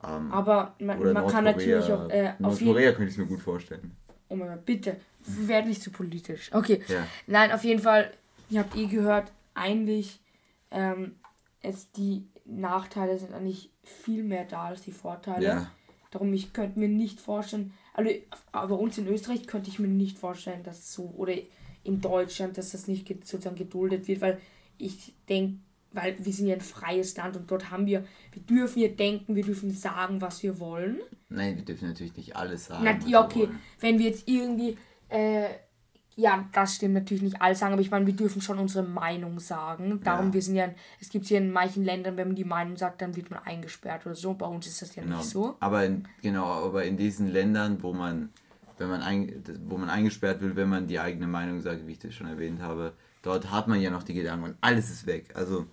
Ja. 0.03 0.17
Ähm, 0.17 0.31
Aber 0.31 0.75
man, 0.79 1.13
man 1.13 1.27
kann 1.27 1.45
natürlich 1.45 1.91
auch. 1.91 2.09
Äh, 2.09 2.33
Nordkorea 2.39 2.91
könnte 2.91 3.05
ich 3.05 3.11
es 3.11 3.17
mir 3.17 3.27
gut 3.27 3.41
vorstellen. 3.41 3.95
Oh 4.29 4.35
mein 4.35 4.47
Gott, 4.47 4.65
bitte. 4.65 4.97
Wir 5.25 5.47
werden 5.47 5.69
nicht 5.69 5.81
zu 5.81 5.91
politisch. 5.91 6.53
Okay. 6.53 6.81
Ja. 6.87 7.05
Nein, 7.27 7.51
auf 7.51 7.63
jeden 7.63 7.81
Fall, 7.81 8.11
ihr 8.49 8.59
habt 8.61 8.75
eh 8.75 8.85
gehört, 8.85 9.31
eigentlich 9.53 10.19
ähm, 10.71 11.15
es 11.61 11.91
die 11.91 12.27
Nachteile 12.45 13.17
sind 13.17 13.33
eigentlich 13.33 13.69
viel 13.83 14.23
mehr 14.23 14.45
da 14.45 14.65
als 14.65 14.81
die 14.81 14.91
Vorteile. 14.91 15.45
Ja. 15.45 15.71
Darum, 16.11 16.33
ich 16.33 16.53
könnte 16.53 16.79
mir 16.79 16.87
nicht 16.87 17.19
vorstellen, 17.19 17.73
also 17.93 18.09
bei 18.51 18.75
uns 18.75 18.97
in 18.97 19.07
Österreich 19.07 19.45
könnte 19.45 19.69
ich 19.69 19.77
mir 19.77 19.87
nicht 19.87 20.17
vorstellen, 20.17 20.63
dass 20.63 20.91
so, 20.93 21.13
oder 21.17 21.33
in 21.83 22.01
Deutschland, 22.01 22.57
dass 22.57 22.71
das 22.71 22.87
nicht 22.87 23.07
sozusagen 23.07 23.55
geduldet 23.55 24.07
wird, 24.07 24.21
weil 24.21 24.41
ich 24.77 25.13
denke, 25.27 25.59
weil 25.91 26.15
wir 26.23 26.33
sind 26.33 26.47
ja 26.47 26.55
ein 26.55 26.61
freies 26.61 27.15
Land 27.17 27.35
und 27.35 27.49
dort 27.49 27.71
haben 27.71 27.85
wir, 27.85 28.03
wir 28.31 28.41
dürfen 28.43 28.79
hier 28.79 28.95
denken, 28.95 29.35
wir 29.35 29.43
dürfen 29.43 29.71
sagen, 29.71 30.21
was 30.21 30.43
wir 30.43 30.59
wollen. 30.59 30.99
Nein, 31.29 31.57
wir 31.57 31.65
dürfen 31.65 31.87
natürlich 31.87 32.15
nicht 32.15 32.35
alles 32.35 32.65
sagen. 32.65 32.83
Na, 32.83 32.97
ja, 33.07 33.23
okay, 33.23 33.49
wenn 33.79 33.97
wir 33.97 34.07
jetzt 34.07 34.27
irgendwie, 34.27 34.77
äh, 35.09 35.47
ja, 36.15 36.47
das 36.51 36.75
stimmt 36.75 36.95
natürlich 36.95 37.23
nicht 37.23 37.41
alles 37.41 37.59
sagen, 37.59 37.73
aber 37.73 37.81
ich 37.81 37.91
meine, 37.91 38.05
wir 38.05 38.15
dürfen 38.15 38.41
schon 38.41 38.59
unsere 38.59 38.85
Meinung 38.85 39.39
sagen. 39.39 40.01
Darum, 40.03 40.27
ja. 40.27 40.33
wir 40.33 40.41
sind 40.41 40.55
ja, 40.55 40.69
es 40.99 41.09
gibt 41.09 41.25
hier 41.25 41.37
in 41.37 41.51
manchen 41.51 41.83
Ländern, 41.85 42.17
wenn 42.17 42.27
man 42.27 42.35
die 42.35 42.43
Meinung 42.43 42.75
sagt, 42.77 43.01
dann 43.01 43.15
wird 43.15 43.31
man 43.31 43.39
eingesperrt 43.43 44.05
oder 44.05 44.15
so. 44.15 44.33
Bei 44.33 44.45
uns 44.45 44.67
ist 44.67 44.81
das 44.81 44.95
ja 44.95 45.03
genau. 45.03 45.17
nicht 45.17 45.29
so. 45.29 45.55
Aber 45.59 45.85
in, 45.85 46.07
genau, 46.21 46.45
aber 46.45 46.83
in 46.83 46.97
diesen 46.97 47.31
Ländern, 47.31 47.81
wo 47.81 47.93
man, 47.93 48.29
wenn 48.77 48.89
man 48.89 49.01
ein, 49.01 49.43
wo 49.65 49.77
man 49.77 49.89
eingesperrt 49.89 50.41
wird, 50.41 50.55
wenn 50.55 50.69
man 50.69 50.87
die 50.87 50.99
eigene 50.99 51.27
Meinung 51.27 51.61
sagt, 51.61 51.87
wie 51.87 51.93
ich 51.93 51.99
das 51.99 52.13
schon 52.13 52.27
erwähnt 52.27 52.61
habe, 52.61 52.93
dort 53.21 53.49
hat 53.49 53.67
man 53.67 53.79
ja 53.81 53.89
noch 53.89 54.03
die 54.03 54.13
Gedanken 54.13 54.43
und 54.43 54.57
alles 54.61 54.89
ist 54.89 55.05
weg. 55.05 55.31
Also 55.35 55.67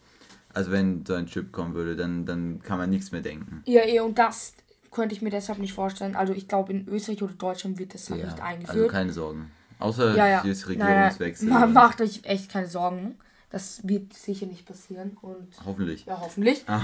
also 0.56 0.70
wenn 0.70 1.04
so 1.04 1.12
ein 1.12 1.26
Chip 1.26 1.52
kommen 1.52 1.74
würde, 1.74 1.96
dann, 1.96 2.24
dann 2.24 2.62
kann 2.62 2.78
man 2.78 2.88
nichts 2.88 3.12
mehr 3.12 3.20
denken. 3.20 3.62
Ja, 3.66 3.82
eh, 3.84 4.00
und 4.00 4.18
das 4.18 4.54
könnte 4.90 5.14
ich 5.14 5.20
mir 5.20 5.28
deshalb 5.28 5.58
nicht 5.58 5.74
vorstellen. 5.74 6.16
Also 6.16 6.32
ich 6.32 6.48
glaube, 6.48 6.72
in 6.72 6.88
Österreich 6.88 7.22
oder 7.22 7.34
Deutschland 7.34 7.78
wird 7.78 7.92
das 7.92 8.08
ja, 8.08 8.16
nicht 8.16 8.40
eingeführt. 8.40 8.78
Also 8.78 8.88
keine 8.88 9.12
Sorgen. 9.12 9.50
Außer 9.78 10.16
ja, 10.16 10.26
ja. 10.26 10.44
jetzt 10.46 10.66
Regierungswechsel. 10.66 11.50
Nein. 11.50 11.74
Macht 11.74 12.00
euch 12.00 12.20
echt 12.22 12.50
keine 12.50 12.68
Sorgen. 12.68 13.16
Das 13.50 13.86
wird 13.86 14.14
sicher 14.14 14.46
nicht 14.46 14.64
passieren. 14.64 15.18
Und 15.20 15.48
hoffentlich. 15.66 16.06
Ja, 16.06 16.18
hoffentlich. 16.22 16.64
Ah. 16.66 16.80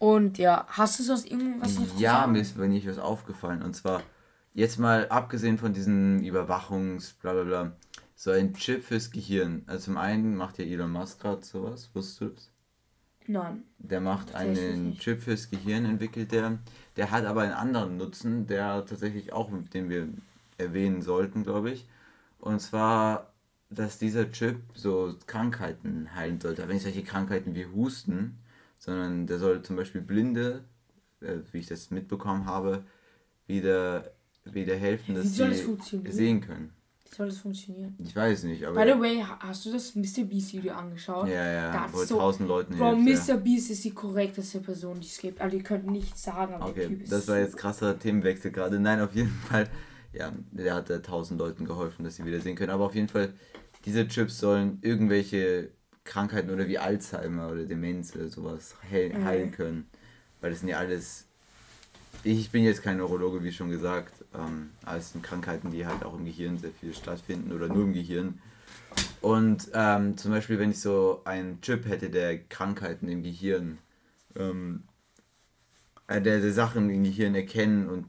Und 0.00 0.38
ja, 0.38 0.66
hast 0.66 0.98
du 0.98 1.04
sonst 1.04 1.30
irgendwas 1.30 1.78
Ja, 1.98 2.26
mir 2.26 2.40
ist 2.40 2.56
mir 2.56 2.66
nicht 2.66 2.88
was 2.88 2.98
aufgefallen. 2.98 3.62
Und 3.62 3.76
zwar, 3.76 4.02
jetzt 4.52 4.80
mal 4.80 5.08
abgesehen 5.10 5.58
von 5.58 5.72
diesen 5.72 6.24
Überwachungs, 6.24 7.12
bla 7.12 7.34
bla 7.34 7.44
bla, 7.44 7.72
so 8.16 8.32
ein 8.32 8.54
Chip 8.54 8.82
fürs 8.82 9.12
Gehirn. 9.12 9.62
Also 9.68 9.84
zum 9.84 9.96
einen 9.96 10.34
macht 10.34 10.58
ja 10.58 10.64
Elon 10.64 10.90
Musk 10.90 11.20
gerade 11.20 11.44
sowas, 11.44 11.88
wusstest 11.94 12.20
du 12.20 12.28
das? 12.30 12.52
Nein. 13.26 13.62
Der 13.78 14.00
macht 14.00 14.34
einen 14.34 14.98
Chip 14.98 15.20
fürs 15.20 15.50
Gehirn, 15.50 15.84
entwickelt 15.84 16.32
der. 16.32 16.58
Der 16.96 17.10
hat 17.10 17.24
aber 17.24 17.42
einen 17.42 17.52
anderen 17.52 17.96
Nutzen, 17.96 18.46
der 18.46 18.84
tatsächlich 18.84 19.32
auch, 19.32 19.50
den 19.72 19.88
wir 19.88 20.08
erwähnen 20.58 21.02
sollten, 21.02 21.42
glaube 21.42 21.70
ich. 21.70 21.86
Und 22.38 22.60
zwar, 22.60 23.32
dass 23.70 23.98
dieser 23.98 24.30
Chip 24.30 24.56
so 24.74 25.14
Krankheiten 25.26 26.14
heilen 26.14 26.40
sollte. 26.40 26.62
Aber 26.62 26.72
nicht 26.72 26.82
solche 26.82 27.04
Krankheiten 27.04 27.54
wie 27.54 27.66
Husten, 27.66 28.38
sondern 28.78 29.26
der 29.26 29.38
soll 29.38 29.62
zum 29.62 29.76
Beispiel 29.76 30.00
Blinde, 30.00 30.64
äh, 31.20 31.38
wie 31.52 31.58
ich 31.58 31.66
das 31.66 31.90
mitbekommen 31.90 32.46
habe, 32.46 32.84
wieder, 33.46 34.10
wieder 34.44 34.76
helfen, 34.76 35.14
dass 35.14 35.36
sie 35.36 35.78
sehen 36.10 36.40
können 36.40 36.72
soll 37.14 37.28
das 37.28 37.38
funktionieren? 37.38 37.94
Ich 37.98 38.14
weiß 38.14 38.44
nicht, 38.44 38.64
aber. 38.64 38.84
By 38.84 38.92
the 38.92 39.00
way, 39.00 39.24
hast 39.40 39.66
du 39.66 39.72
das 39.72 39.94
Mr. 39.94 40.24
Beast 40.24 40.52
Video 40.52 40.74
angeschaut? 40.74 41.28
Ja, 41.28 41.52
ja, 41.52 41.88
wo 41.92 42.04
so, 42.04 42.16
tausend 42.16 42.48
Leuten 42.48 42.76
Bro, 42.76 42.96
hilft, 42.96 43.28
Mr. 43.28 43.34
Ja. 43.34 43.40
Beast 43.40 43.70
ist 43.70 43.84
die 43.84 43.90
korrekteste 43.92 44.60
Person, 44.60 45.00
die 45.00 45.06
es 45.06 45.18
gibt. 45.18 45.40
Also, 45.40 45.56
ihr 45.56 45.62
könnt 45.62 45.86
nichts 45.86 46.22
sagen, 46.22 46.54
aber 46.54 46.66
okay, 46.66 46.80
der 46.80 46.88
Typ 46.88 47.02
ist. 47.02 47.12
Das 47.12 47.28
war 47.28 47.38
jetzt 47.38 47.56
krasser 47.56 47.98
Themenwechsel 47.98 48.50
gerade. 48.50 48.80
Nein, 48.80 49.00
auf 49.00 49.14
jeden 49.14 49.30
Fall. 49.48 49.68
Ja, 50.12 50.32
der 50.50 50.74
hat 50.74 50.88
tausend 51.04 51.38
Leuten 51.38 51.64
geholfen, 51.64 52.04
dass 52.04 52.16
sie 52.16 52.24
wieder 52.24 52.40
sehen 52.40 52.56
können. 52.56 52.70
Aber 52.70 52.84
auf 52.84 52.94
jeden 52.94 53.08
Fall, 53.08 53.32
diese 53.84 54.06
Chips 54.06 54.38
sollen 54.38 54.78
irgendwelche 54.82 55.70
Krankheiten 56.04 56.50
oder 56.50 56.68
wie 56.68 56.78
Alzheimer 56.78 57.50
oder 57.50 57.64
Demenz 57.64 58.14
oder 58.14 58.28
sowas 58.28 58.76
heilen 58.90 59.48
mhm. 59.48 59.52
können. 59.52 59.86
Weil 60.40 60.50
das 60.50 60.60
sind 60.60 60.68
ja 60.68 60.78
alles 60.78 61.26
ich 62.24 62.50
bin 62.50 62.64
jetzt 62.64 62.82
kein 62.82 62.98
Neurologe, 62.98 63.42
wie 63.42 63.52
schon 63.52 63.70
gesagt. 63.70 64.21
Ähm, 64.34 64.70
sind 65.00 65.22
Krankheiten, 65.22 65.70
die 65.70 65.86
halt 65.86 66.04
auch 66.04 66.14
im 66.14 66.24
Gehirn 66.24 66.58
sehr 66.58 66.70
viel 66.70 66.94
stattfinden 66.94 67.52
oder 67.52 67.68
nur 67.68 67.84
im 67.84 67.92
Gehirn. 67.92 68.40
Und 69.20 69.70
ähm, 69.74 70.16
zum 70.16 70.30
Beispiel, 70.32 70.58
wenn 70.58 70.70
ich 70.70 70.80
so 70.80 71.20
einen 71.24 71.60
Chip 71.60 71.86
hätte, 71.86 72.10
der 72.10 72.38
Krankheiten 72.38 73.08
im 73.08 73.22
Gehirn, 73.22 73.78
ähm, 74.36 74.84
äh, 76.08 76.20
der, 76.20 76.40
der 76.40 76.52
Sachen 76.52 76.90
im 76.90 77.04
Gehirn 77.04 77.34
erkennen 77.34 77.88
und 77.88 78.08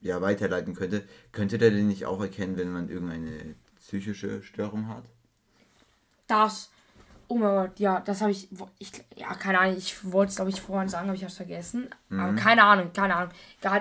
ja, 0.00 0.20
weiterleiten 0.20 0.74
könnte, 0.74 1.04
könnte 1.32 1.58
der 1.58 1.70
den 1.70 1.88
nicht 1.88 2.06
auch 2.06 2.20
erkennen, 2.20 2.56
wenn 2.56 2.72
man 2.72 2.88
irgendeine 2.88 3.54
psychische 3.78 4.42
Störung 4.42 4.88
hat? 4.88 5.04
Das 6.26 6.70
Oh 7.30 7.36
mein 7.36 7.54
Gott, 7.54 7.78
ja, 7.78 8.00
das 8.00 8.22
habe 8.22 8.30
ich, 8.30 8.48
ich. 8.78 8.90
Ja, 9.14 9.34
keine 9.34 9.60
Ahnung, 9.60 9.76
ich 9.76 10.10
wollte 10.10 10.30
es, 10.30 10.36
glaube 10.36 10.50
ich, 10.50 10.60
vorhin 10.60 10.88
sagen, 10.88 11.08
aber 11.08 11.14
ich 11.14 11.22
habe 11.22 11.30
es 11.30 11.36
vergessen. 11.36 11.90
Mhm. 12.08 12.20
Aber 12.20 12.34
keine 12.34 12.64
Ahnung, 12.64 12.90
keine 12.94 13.14
Ahnung. 13.14 13.32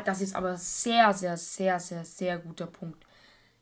Das 0.03 0.21
ist 0.21 0.35
aber 0.35 0.57
sehr, 0.57 1.13
sehr, 1.13 1.37
sehr, 1.37 1.79
sehr, 1.79 2.03
sehr 2.03 2.37
guter 2.39 2.67
Punkt. 2.67 3.05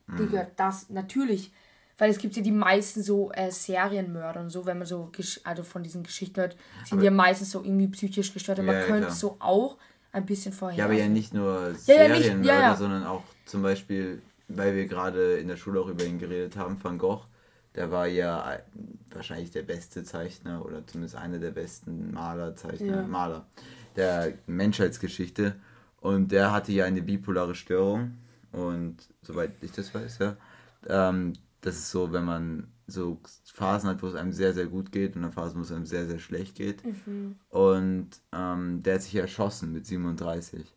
Mhm. 0.07 0.17
Digga, 0.17 0.47
das 0.55 0.89
natürlich. 0.89 1.51
Weil 1.97 2.09
es 2.09 2.17
gibt 2.17 2.35
ja 2.35 2.41
die 2.41 2.51
meisten 2.51 3.03
so 3.03 3.31
äh, 3.31 3.51
Serienmörder 3.51 4.41
und 4.41 4.49
so, 4.49 4.65
wenn 4.65 4.79
man 4.79 4.87
so 4.87 5.11
also 5.45 5.63
von 5.63 5.81
diesen 5.81 6.03
Geschichten 6.03 6.41
hört, 6.41 6.57
sind 6.83 6.97
aber 6.97 7.03
ja 7.03 7.11
meistens 7.11 7.51
so 7.51 7.63
irgendwie 7.63 7.87
psychisch 7.87 8.33
gestört. 8.33 8.59
Und 8.59 8.65
ja, 8.65 8.73
man 8.73 8.81
ja, 8.81 8.87
könnte 8.87 9.05
klar. 9.05 9.15
so 9.15 9.37
auch 9.39 9.77
ein 10.11 10.25
bisschen 10.25 10.51
vorher. 10.51 10.77
Ja, 10.77 10.85
aber 10.85 10.93
ja 10.95 11.07
nicht 11.07 11.33
nur 11.33 11.73
Serienmörder, 11.75 12.59
ja, 12.59 12.69
nicht, 12.69 12.79
sondern 12.79 13.05
auch 13.05 13.23
zum 13.45 13.61
Beispiel, 13.61 14.21
weil 14.49 14.75
wir 14.75 14.87
gerade 14.87 15.37
in 15.37 15.47
der 15.47 15.55
Schule 15.55 15.79
auch 15.79 15.87
über 15.87 16.03
ihn 16.03 16.19
geredet 16.19 16.57
haben, 16.57 16.83
Van 16.83 16.97
Gogh 16.97 17.21
der 17.75 17.91
war 17.91 18.07
ja 18.07 18.59
wahrscheinlich 19.11 19.51
der 19.51 19.63
beste 19.63 20.03
Zeichner 20.03 20.65
oder 20.65 20.85
zumindest 20.87 21.15
einer 21.15 21.39
der 21.39 21.51
besten 21.51 22.11
Maler, 22.13 22.55
Zeichner, 22.55 23.01
ja. 23.01 23.07
Maler 23.07 23.45
der 23.95 24.33
Menschheitsgeschichte. 24.47 25.55
Und 25.99 26.31
der 26.31 26.51
hatte 26.51 26.71
ja 26.71 26.85
eine 26.85 27.01
bipolare 27.01 27.55
Störung. 27.55 28.17
Und 28.51 28.97
soweit 29.21 29.51
ich 29.61 29.71
das 29.71 29.93
weiß, 29.93 30.19
ja, 30.19 30.37
ähm, 30.87 31.33
das 31.61 31.75
ist 31.75 31.91
so, 31.91 32.13
wenn 32.13 32.25
man 32.25 32.67
so 32.87 33.19
Phasen 33.45 33.89
hat, 33.89 34.03
wo 34.03 34.07
es 34.07 34.15
einem 34.15 34.31
sehr, 34.31 34.53
sehr 34.53 34.67
gut 34.67 34.91
geht 34.91 35.15
und 35.15 35.23
dann 35.23 35.31
Phasen, 35.31 35.57
wo 35.57 35.63
es 35.63 35.71
einem 35.71 35.87
sehr, 35.87 36.05
sehr 36.05 36.19
schlecht 36.19 36.55
geht. 36.55 36.85
Mhm. 36.85 37.35
Und 37.49 38.09
ähm, 38.31 38.83
der 38.83 38.95
hat 38.95 39.01
sich 39.01 39.15
erschossen 39.15 39.73
mit 39.73 39.87
37. 39.87 40.73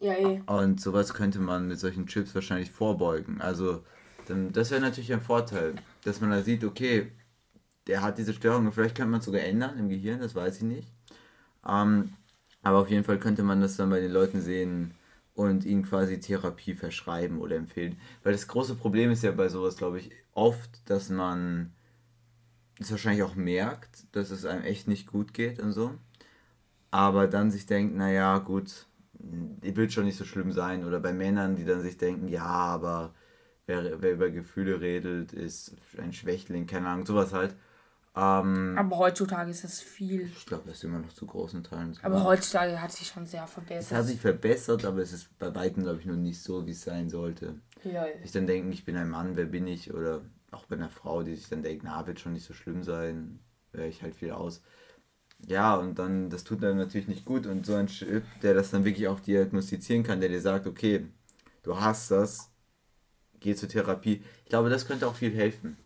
Ja, 0.00 0.12
eh. 0.12 0.42
Und 0.46 0.80
sowas 0.80 1.14
könnte 1.14 1.40
man 1.40 1.68
mit 1.68 1.78
solchen 1.78 2.06
Chips 2.06 2.34
wahrscheinlich 2.34 2.70
vorbeugen. 2.70 3.40
Also 3.40 3.84
dann, 4.30 4.52
das 4.52 4.70
wäre 4.70 4.80
natürlich 4.80 5.12
ein 5.12 5.20
Vorteil, 5.20 5.74
dass 6.04 6.20
man 6.20 6.30
da 6.30 6.42
sieht, 6.42 6.64
okay, 6.64 7.10
der 7.86 8.02
hat 8.02 8.18
diese 8.18 8.32
Störung, 8.32 8.70
vielleicht 8.72 8.96
könnte 8.96 9.10
man 9.10 9.20
es 9.20 9.26
sogar 9.26 9.42
ändern 9.42 9.78
im 9.78 9.88
Gehirn, 9.88 10.20
das 10.20 10.34
weiß 10.34 10.58
ich 10.58 10.62
nicht. 10.62 10.88
Ähm, 11.66 12.14
aber 12.62 12.78
auf 12.78 12.90
jeden 12.90 13.04
Fall 13.04 13.18
könnte 13.18 13.42
man 13.42 13.60
das 13.60 13.76
dann 13.76 13.90
bei 13.90 14.00
den 14.00 14.12
Leuten 14.12 14.40
sehen 14.40 14.94
und 15.34 15.64
ihnen 15.64 15.82
quasi 15.82 16.20
Therapie 16.20 16.74
verschreiben 16.74 17.40
oder 17.40 17.56
empfehlen. 17.56 17.96
Weil 18.22 18.32
das 18.32 18.48
große 18.48 18.74
Problem 18.74 19.10
ist 19.10 19.22
ja 19.22 19.32
bei 19.32 19.48
sowas, 19.48 19.76
glaube 19.76 19.98
ich, 19.98 20.10
oft, 20.32 20.70
dass 20.88 21.08
man 21.08 21.72
es 22.78 22.90
wahrscheinlich 22.90 23.22
auch 23.22 23.34
merkt, 23.34 24.04
dass 24.12 24.30
es 24.30 24.44
einem 24.44 24.64
echt 24.64 24.88
nicht 24.88 25.06
gut 25.06 25.34
geht 25.34 25.60
und 25.60 25.72
so. 25.72 25.94
Aber 26.90 27.26
dann 27.26 27.50
sich 27.50 27.66
denkt, 27.66 27.96
naja, 27.96 28.38
gut, 28.38 28.86
wird 29.14 29.92
schon 29.92 30.04
nicht 30.04 30.18
so 30.18 30.24
schlimm 30.24 30.52
sein. 30.52 30.84
Oder 30.84 31.00
bei 31.00 31.12
Männern, 31.12 31.56
die 31.56 31.64
dann 31.64 31.82
sich 31.82 31.96
denken, 31.98 32.28
ja, 32.28 32.44
aber 32.44 33.14
wer, 33.70 34.02
wer 34.02 34.12
über 34.12 34.30
Gefühle 34.30 34.80
redet, 34.80 35.32
ist 35.32 35.76
ein 35.98 36.12
Schwächling, 36.12 36.66
keine 36.66 36.88
Ahnung, 36.88 37.06
sowas 37.06 37.32
halt. 37.32 37.54
Ähm, 38.16 38.76
aber 38.76 38.98
heutzutage 38.98 39.50
ist 39.50 39.62
das 39.62 39.80
viel. 39.80 40.22
Ich 40.22 40.44
glaube, 40.44 40.64
das 40.66 40.78
ist 40.78 40.84
immer 40.84 40.98
noch 40.98 41.12
zu 41.12 41.26
großen 41.26 41.62
Teilen. 41.62 41.94
So 41.94 42.02
aber 42.02 42.24
heutzutage 42.24 42.82
hat 42.82 42.90
sich 42.90 43.06
schon 43.06 43.24
sehr 43.24 43.46
verbessert. 43.46 43.92
Es 43.92 43.96
hat 43.96 44.06
sich 44.06 44.20
verbessert, 44.20 44.84
aber 44.84 45.00
es 45.00 45.12
ist 45.12 45.38
bei 45.38 45.54
weitem, 45.54 45.84
glaube 45.84 46.00
ich, 46.00 46.06
noch 46.06 46.16
nicht 46.16 46.42
so, 46.42 46.66
wie 46.66 46.72
es 46.72 46.82
sein 46.82 47.08
sollte. 47.08 47.54
Ja, 47.84 48.06
ja. 48.06 48.14
Ich 48.24 48.32
dann 48.32 48.48
denke, 48.48 48.70
ich 48.70 48.84
bin 48.84 48.96
ein 48.96 49.08
Mann, 49.08 49.36
wer 49.36 49.46
bin 49.46 49.68
ich? 49.68 49.94
Oder 49.94 50.22
auch 50.50 50.64
bei 50.64 50.74
einer 50.74 50.88
Frau, 50.88 51.22
die 51.22 51.36
sich 51.36 51.48
dann 51.48 51.62
denkt, 51.62 51.84
na, 51.84 52.04
wird 52.06 52.18
schon 52.18 52.32
nicht 52.32 52.46
so 52.46 52.52
schlimm 52.52 52.82
sein, 52.82 53.38
wäre 53.70 53.86
ich 53.86 54.02
halt 54.02 54.16
viel 54.16 54.32
aus. 54.32 54.60
Ja, 55.46 55.76
und 55.76 55.98
dann, 56.00 56.30
das 56.30 56.42
tut 56.42 56.64
dann 56.64 56.76
natürlich 56.76 57.06
nicht 57.06 57.24
gut. 57.24 57.46
Und 57.46 57.64
so 57.64 57.74
ein 57.74 57.86
Chip, 57.86 58.24
der 58.42 58.54
das 58.54 58.72
dann 58.72 58.84
wirklich 58.84 59.06
auch 59.06 59.20
diagnostizieren 59.20 60.02
kann, 60.02 60.20
der 60.20 60.28
dir 60.28 60.40
sagt, 60.40 60.66
okay, 60.66 61.06
du 61.62 61.80
hast 61.80 62.10
das, 62.10 62.49
geh 63.40 63.54
zur 63.54 63.68
Therapie. 63.68 64.22
Ich 64.44 64.50
glaube, 64.50 64.70
das 64.70 64.86
könnte 64.86 65.06
auch 65.06 65.14
viel 65.14 65.34
helfen. 65.34 65.76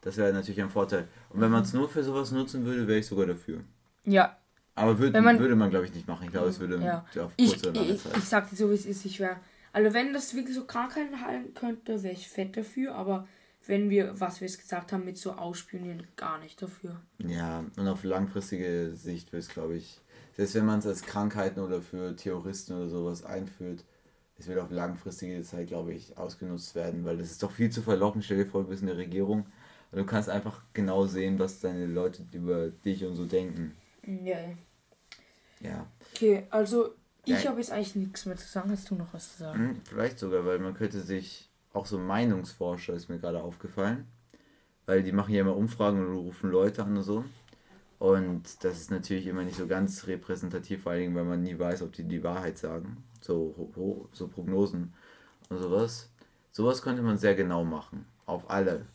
Das 0.00 0.16
wäre 0.16 0.32
natürlich 0.32 0.60
ein 0.62 0.70
Vorteil. 0.70 1.08
Und 1.30 1.40
wenn 1.40 1.50
man 1.50 1.62
es 1.62 1.72
nur 1.72 1.88
für 1.88 2.02
sowas 2.02 2.30
nutzen 2.30 2.64
würde, 2.64 2.86
wäre 2.86 2.98
ich 2.98 3.06
sogar 3.06 3.26
dafür. 3.26 3.60
Ja. 4.04 4.36
Aber 4.74 4.98
würd, 4.98 5.20
man, 5.20 5.38
würde 5.38 5.56
man, 5.56 5.68
glaube 5.68 5.86
ich, 5.86 5.94
nicht 5.94 6.08
machen. 6.08 6.24
Ich 6.24 6.30
glaube, 6.30 6.48
es 6.48 6.58
würde 6.58 6.82
ja. 6.82 7.04
auf 7.22 7.36
kurze 7.36 7.36
ich, 7.36 7.64
lange 7.64 7.96
Zeit. 7.96 8.12
Ich, 8.12 8.18
ich 8.18 8.24
sag 8.24 8.48
dir 8.48 8.56
so, 8.56 8.70
wie 8.70 8.74
es 8.74 8.86
ist. 8.86 9.04
Ich 9.04 9.20
wäre. 9.20 9.36
Also, 9.72 9.92
wenn 9.92 10.12
das 10.12 10.34
wirklich 10.34 10.56
so 10.56 10.64
Krankheiten 10.64 11.20
heilen 11.20 11.52
könnte, 11.54 12.02
wäre 12.02 12.14
ich 12.14 12.28
fett 12.28 12.56
dafür. 12.56 12.94
Aber 12.94 13.28
wenn 13.66 13.90
wir, 13.90 14.18
was 14.18 14.40
wir 14.40 14.48
jetzt 14.48 14.58
gesagt 14.58 14.92
haben, 14.92 15.04
mit 15.04 15.18
so 15.18 15.32
Ausspionieren, 15.32 16.06
gar 16.16 16.38
nicht 16.38 16.60
dafür. 16.62 17.00
Ja, 17.18 17.64
und 17.76 17.88
auf 17.88 18.04
langfristige 18.04 18.92
Sicht 18.94 19.32
wäre 19.32 19.40
es, 19.40 19.48
glaube 19.48 19.76
ich, 19.76 20.00
selbst 20.36 20.54
wenn 20.54 20.64
man 20.64 20.78
es 20.78 20.86
als 20.86 21.02
Krankheiten 21.02 21.60
oder 21.60 21.82
für 21.82 22.16
Terroristen 22.16 22.74
oder 22.74 22.88
sowas 22.88 23.22
einführt, 23.24 23.84
es 24.40 24.48
wird 24.48 24.58
auf 24.58 24.70
langfristige 24.70 25.42
Zeit, 25.42 25.68
glaube 25.68 25.92
ich, 25.92 26.16
ausgenutzt 26.16 26.74
werden, 26.74 27.04
weil 27.04 27.18
das 27.18 27.30
ist 27.30 27.42
doch 27.42 27.50
viel 27.50 27.70
zu 27.70 27.82
verlockend. 27.82 28.24
Stell 28.24 28.38
dir 28.38 28.46
vor, 28.46 28.62
du 28.62 28.68
bist 28.68 28.80
in 28.80 28.88
der 28.88 28.96
Regierung 28.96 29.46
und 29.92 29.98
du 29.98 30.06
kannst 30.06 30.30
einfach 30.30 30.62
genau 30.72 31.06
sehen, 31.06 31.38
was 31.38 31.60
deine 31.60 31.86
Leute 31.86 32.24
über 32.32 32.70
dich 32.70 33.04
und 33.04 33.16
so 33.16 33.26
denken. 33.26 33.76
Ja. 34.02 34.38
Ja. 35.60 35.86
Okay, 36.14 36.46
also 36.48 36.94
ich 37.26 37.44
ja. 37.44 37.50
habe 37.50 37.60
jetzt 37.60 37.70
eigentlich 37.70 37.96
nichts 37.96 38.24
mehr 38.24 38.36
zu 38.36 38.48
sagen. 38.48 38.70
Hast 38.70 38.90
du 38.90 38.94
noch 38.94 39.12
was 39.12 39.36
zu 39.36 39.44
sagen? 39.44 39.58
Hm, 39.58 39.80
vielleicht 39.84 40.18
sogar, 40.18 40.46
weil 40.46 40.58
man 40.58 40.72
könnte 40.72 41.00
sich, 41.00 41.50
auch 41.74 41.84
so 41.84 41.98
Meinungsforscher 41.98 42.94
ist 42.94 43.10
mir 43.10 43.18
gerade 43.18 43.42
aufgefallen, 43.42 44.06
weil 44.86 45.02
die 45.02 45.12
machen 45.12 45.34
ja 45.34 45.42
immer 45.42 45.56
Umfragen 45.56 46.04
und 46.04 46.16
rufen 46.16 46.50
Leute 46.50 46.82
an 46.82 46.96
und 46.96 47.02
so. 47.02 47.24
Und 47.98 48.64
das 48.64 48.80
ist 48.80 48.90
natürlich 48.90 49.26
immer 49.26 49.44
nicht 49.44 49.58
so 49.58 49.66
ganz 49.66 50.06
repräsentativ, 50.06 50.82
vor 50.82 50.92
allen 50.92 51.02
Dingen, 51.02 51.14
weil 51.14 51.24
man 51.24 51.42
nie 51.42 51.58
weiß, 51.58 51.82
ob 51.82 51.92
die 51.92 52.04
die 52.04 52.24
Wahrheit 52.24 52.56
sagen. 52.56 53.04
So, 53.20 53.70
so 54.12 54.28
Prognosen 54.28 54.94
und 55.48 55.58
sowas. 55.58 56.10
Sowas 56.52 56.82
könnte 56.82 57.02
man 57.02 57.18
sehr 57.18 57.34
genau 57.34 57.64
machen. 57.64 58.06
Auf 58.26 58.50
alle. 58.50 58.86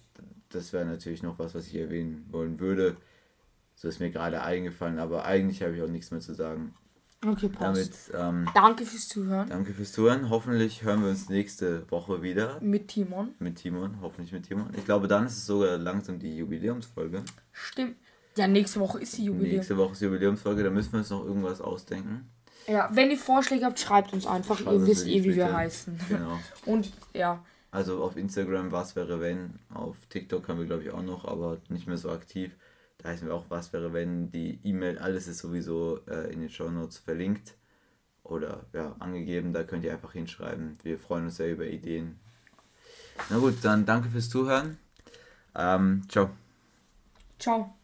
Das 0.50 0.74
wäre 0.74 0.86
natürlich 0.86 1.24
noch 1.24 1.40
was, 1.40 1.56
was 1.56 1.68
ich 1.68 1.76
erwähnen 1.76 2.26
wollen 2.32 2.60
würde. 2.60 2.98
So 3.76 3.88
ist 3.88 4.00
mir 4.00 4.10
gerade 4.10 4.42
eingefallen, 4.42 5.00
aber 5.00 5.26
eigentlich 5.26 5.62
habe 5.62 5.76
ich 5.76 5.82
auch 5.82 5.90
nichts 5.90 6.12
mehr 6.12 6.22
zu 6.22 6.34
sagen. 6.34 6.74
Okay, 7.26 7.50
passt. 7.50 8.14
Damit, 8.14 8.46
ähm, 8.46 8.50
danke 8.54 8.86
fürs 8.86 9.08
Zuhören. 9.08 9.50
Danke 9.50 9.74
fürs 9.74 9.92
Zuhören. 9.92 10.30
Hoffentlich 10.30 10.84
hören 10.84 11.02
wir 11.02 11.10
uns 11.10 11.28
nächste 11.28 11.90
Woche 11.92 12.22
wieder. 12.22 12.60
Mit 12.62 12.90
Timon. 12.90 13.34
Mit 13.40 13.56
Timon, 13.58 14.00
hoffentlich 14.02 14.32
mit 14.32 14.44
Timon. 14.44 14.68
Ich 14.78 14.86
glaube, 14.86 15.08
dann 15.08 15.26
ist 15.26 15.38
es 15.38 15.46
sogar 15.46 15.78
langsam 15.78 16.20
die 16.20 16.38
Jubiläumsfolge. 16.38 17.24
Stimmt. 17.52 17.96
Ja, 18.38 18.48
nächste 18.48 18.80
Woche 18.80 19.00
ist 19.00 19.18
die 19.18 19.26
Jubiläum. 19.26 19.56
Nächste 19.56 19.78
Woche 19.78 19.94
ist 19.94 20.02
die 20.02 20.06
Jubiläumsfolge, 20.06 20.64
da 20.64 20.70
müssen 20.70 20.92
wir 20.92 21.00
uns 21.00 21.10
noch 21.10 21.26
irgendwas 21.26 21.62
ausdenken. 21.62 22.30
Ja, 22.68 22.90
wenn 22.92 23.12
ihr 23.12 23.18
Vorschläge 23.18 23.66
habt, 23.66 23.80
schreibt 23.80 24.14
uns 24.14 24.26
einfach. 24.26 24.58
Schreibt 24.58 24.80
ihr 24.80 24.88
wisst 24.88 25.08
eh, 25.08 25.24
wie 25.24 25.36
wir 25.36 25.54
heißen. 25.54 26.00
Genau. 26.10 26.40
Und 26.66 26.92
ja. 27.14 27.44
Also 27.72 28.04
auf 28.04 28.16
Instagram, 28.16 28.72
was 28.72 28.96
wäre 28.96 29.20
wenn. 29.20 29.60
Auf 29.74 29.98
TikTok 30.10 30.48
haben 30.48 30.60
wir, 30.60 30.66
glaube 30.66 30.84
ich, 30.84 30.92
auch 30.92 31.04
noch, 31.04 31.26
aber 31.26 31.58
nicht 31.70 31.88
mehr 31.88 31.98
so 31.98 32.10
aktiv. 32.10 32.56
Da 32.98 33.10
heißen 33.10 33.28
wir 33.28 33.36
auch, 33.36 33.46
was 33.50 33.74
wäre 33.74 33.94
wenn. 33.94 34.32
Die 34.32 34.60
E-Mail, 34.64 34.98
alles 34.98 35.28
ist 35.28 35.40
sowieso 35.40 36.00
äh, 36.08 36.32
in 36.32 36.40
den 36.40 36.50
Show 36.50 36.70
Notes 36.70 36.98
verlinkt 36.98 37.56
oder 38.24 38.66
ja, 38.74 38.96
angegeben. 39.00 39.54
Da 39.54 39.64
könnt 39.64 39.84
ihr 39.84 39.92
einfach 39.92 40.14
hinschreiben. 40.14 40.78
Wir 40.84 40.98
freuen 40.98 41.26
uns 41.26 41.38
sehr 41.38 41.52
über 41.52 41.66
Ideen. 41.66 42.20
Na 43.30 43.38
gut, 43.38 43.56
dann 43.62 43.86
danke 43.86 44.10
fürs 44.10 44.30
Zuhören. 44.30 44.78
Ähm, 45.56 46.04
ciao. 46.10 46.30
Ciao. 47.40 47.76